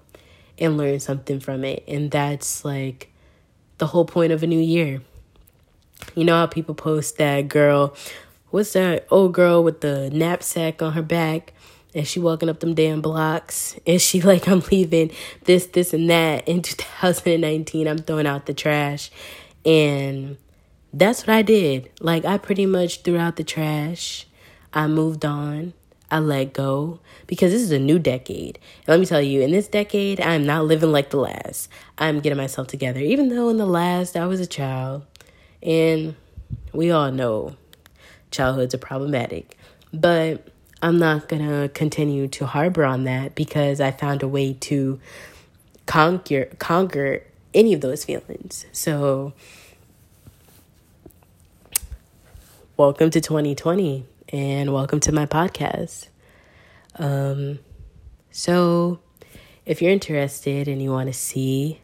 and 0.58 0.78
learn 0.78 1.00
something 1.00 1.40
from 1.40 1.64
it. 1.64 1.84
And 1.88 2.12
that's 2.12 2.66
like 2.66 3.12
the 3.78 3.88
whole 3.88 4.06
point 4.06 4.32
of 4.32 4.44
a 4.44 4.48
new 4.48 4.60
year. 4.60 5.02
You 6.16 6.24
know 6.24 6.36
how 6.36 6.48
people 6.48 6.76
post 6.76 7.18
that 7.18 7.48
girl, 7.50 7.96
what's 8.52 8.74
that 8.74 9.08
old 9.10 9.34
girl 9.34 9.64
with 9.64 9.82
the 9.82 10.10
knapsack 10.12 10.82
on 10.82 10.94
her 10.94 11.02
back? 11.02 11.54
And 11.96 12.08
she 12.08 12.20
walking 12.20 12.50
up 12.50 12.60
them 12.60 12.76
damn 12.76 13.02
blocks. 13.02 13.80
And 13.88 14.02
she 14.02 14.22
like, 14.32 14.48
I'm 14.48 14.62
leaving 14.72 15.12
this, 15.46 15.68
this, 15.68 15.94
and 15.94 16.10
that 16.10 16.48
in 16.48 16.62
2019. 16.64 17.88
I'm 17.88 17.98
throwing 18.00 18.28
out 18.28 18.46
the 18.46 18.54
trash. 18.54 19.12
And 19.66 20.38
that's 20.94 21.22
what 21.22 21.36
I 21.36 21.42
did. 21.42 21.90
Like, 22.00 22.26
I 22.26 22.38
pretty 22.38 22.66
much 22.66 23.02
threw 23.02 23.18
out 23.18 23.36
the 23.36 23.44
trash. 23.44 24.28
I 24.74 24.88
moved 24.88 25.26
on. 25.26 25.74
I 26.12 26.20
let 26.20 26.54
go 26.54 27.00
because 27.28 27.52
this 27.52 27.62
is 27.62 27.72
a 27.72 27.78
new 27.78 28.00
decade. 28.00 28.58
And 28.80 28.88
let 28.88 29.00
me 29.00 29.06
tell 29.06 29.22
you, 29.22 29.42
in 29.42 29.52
this 29.52 29.68
decade, 29.68 30.20
I'm 30.20 30.44
not 30.44 30.66
living 30.66 30.92
like 30.92 31.12
the 31.12 31.18
last. 31.18 31.70
I'm 32.00 32.20
getting 32.20 32.38
myself 32.38 32.68
together. 32.68 33.00
Even 33.00 33.30
though 33.30 33.50
in 33.50 33.58
the 33.58 33.68
last, 33.68 34.18
I 34.18 34.26
was 34.26 34.40
a 34.40 34.48
child. 34.48 35.06
And 35.62 36.16
we 36.74 36.90
all 36.90 37.12
know 37.12 37.56
childhoods 38.32 38.74
are 38.74 38.80
problematic. 38.80 39.58
But 39.94 40.48
I'm 40.82 41.00
not 41.00 41.28
going 41.28 41.48
to 41.48 41.70
continue 41.70 42.28
to 42.30 42.46
harbor 42.46 42.86
on 42.86 43.04
that 43.06 43.36
because 43.36 43.82
I 43.82 43.92
found 43.92 44.24
a 44.24 44.28
way 44.28 44.54
to 44.54 45.00
conquer 45.86 46.46
conquer 46.60 47.24
any 47.54 47.74
of 47.74 47.82
those 47.82 48.06
feelings. 48.06 48.65
So 48.72 49.34
welcome 52.78 53.10
to 53.10 53.20
2020 53.20 54.06
and 54.32 54.72
welcome 54.72 55.00
to 55.02 55.12
my 55.12 55.26
podcast. 55.26 56.08
Um, 56.98 57.60
so, 58.32 59.00
if 59.65 59.82
you're 59.82 59.92
interested 59.92 60.68
and 60.68 60.82
you 60.82 60.92
want 60.92 61.08
to 61.08 61.13
see 61.13 61.82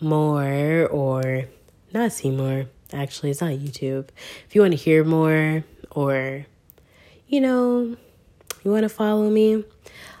more 0.00 0.86
or 0.86 1.44
not 1.92 2.12
see 2.12 2.30
more, 2.30 2.66
actually, 2.92 3.30
it's 3.30 3.40
not 3.40 3.50
YouTube. 3.50 4.08
If 4.46 4.54
you 4.54 4.60
want 4.60 4.72
to 4.72 4.76
hear 4.76 5.04
more 5.04 5.64
or, 5.90 6.46
you 7.28 7.40
know, 7.40 7.96
you 8.64 8.70
want 8.70 8.84
to 8.84 8.88
follow 8.88 9.30
me, 9.30 9.64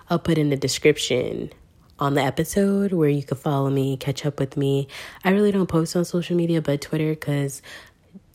I'll 0.08 0.18
put 0.18 0.38
in 0.38 0.50
the 0.50 0.56
description 0.56 1.52
on 1.98 2.14
the 2.14 2.22
episode 2.22 2.92
where 2.92 3.08
you 3.08 3.22
can 3.22 3.36
follow 3.36 3.70
me, 3.70 3.96
catch 3.96 4.24
up 4.24 4.40
with 4.40 4.56
me. 4.56 4.88
I 5.24 5.30
really 5.30 5.52
don't 5.52 5.68
post 5.68 5.94
on 5.94 6.04
social 6.04 6.36
media, 6.36 6.62
but 6.62 6.80
Twitter, 6.80 7.10
because 7.10 7.62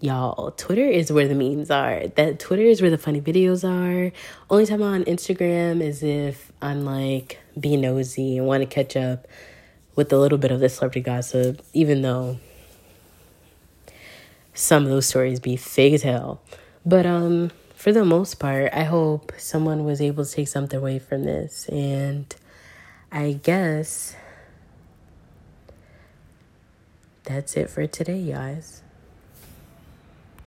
y'all 0.02 0.52
twitter 0.52 0.86
is 0.86 1.12
where 1.12 1.28
the 1.28 1.34
memes 1.34 1.72
are 1.72 2.08
that 2.10 2.38
twitter 2.38 2.62
is 2.62 2.82
where 2.82 2.92
the 2.92 2.98
funny 2.98 3.22
videos 3.22 3.64
are 3.64 4.12
only 4.50 4.66
time 4.66 4.84
I'm 4.84 4.94
on 4.94 5.04
instagram 5.06 5.82
is 5.82 6.04
if 6.04 6.52
i'm 6.62 6.84
like 6.86 7.40
being 7.58 7.82
nosy 7.82 8.38
and 8.38 8.46
want 8.46 8.62
to 8.62 8.68
catch 8.68 8.98
up 8.98 9.26
with 9.96 10.12
a 10.12 10.18
little 10.18 10.38
bit 10.38 10.52
of 10.52 10.60
the 10.60 10.68
celebrity 10.68 11.00
gossip 11.00 11.62
even 11.74 12.02
though 12.02 12.38
some 14.56 14.84
of 14.84 14.90
those 14.90 15.06
stories 15.06 15.40
be 15.40 15.56
fake 15.56 15.94
as 15.94 16.02
hell. 16.02 16.42
But 16.86 17.06
um 17.06 17.52
for 17.76 17.92
the 17.92 18.06
most 18.06 18.40
part 18.40 18.74
i 18.74 18.84
hope 18.84 19.32
someone 19.38 19.86
was 19.86 20.02
able 20.02 20.26
to 20.26 20.32
take 20.32 20.48
something 20.48 20.80
away 20.80 20.98
from 20.98 21.24
this. 21.24 21.68
And 21.70 22.34
i 23.12 23.40
guess 23.44 24.16
that's 27.24 27.58
it 27.58 27.70
for 27.70 27.86
today 27.88 28.32
guys 28.32 28.82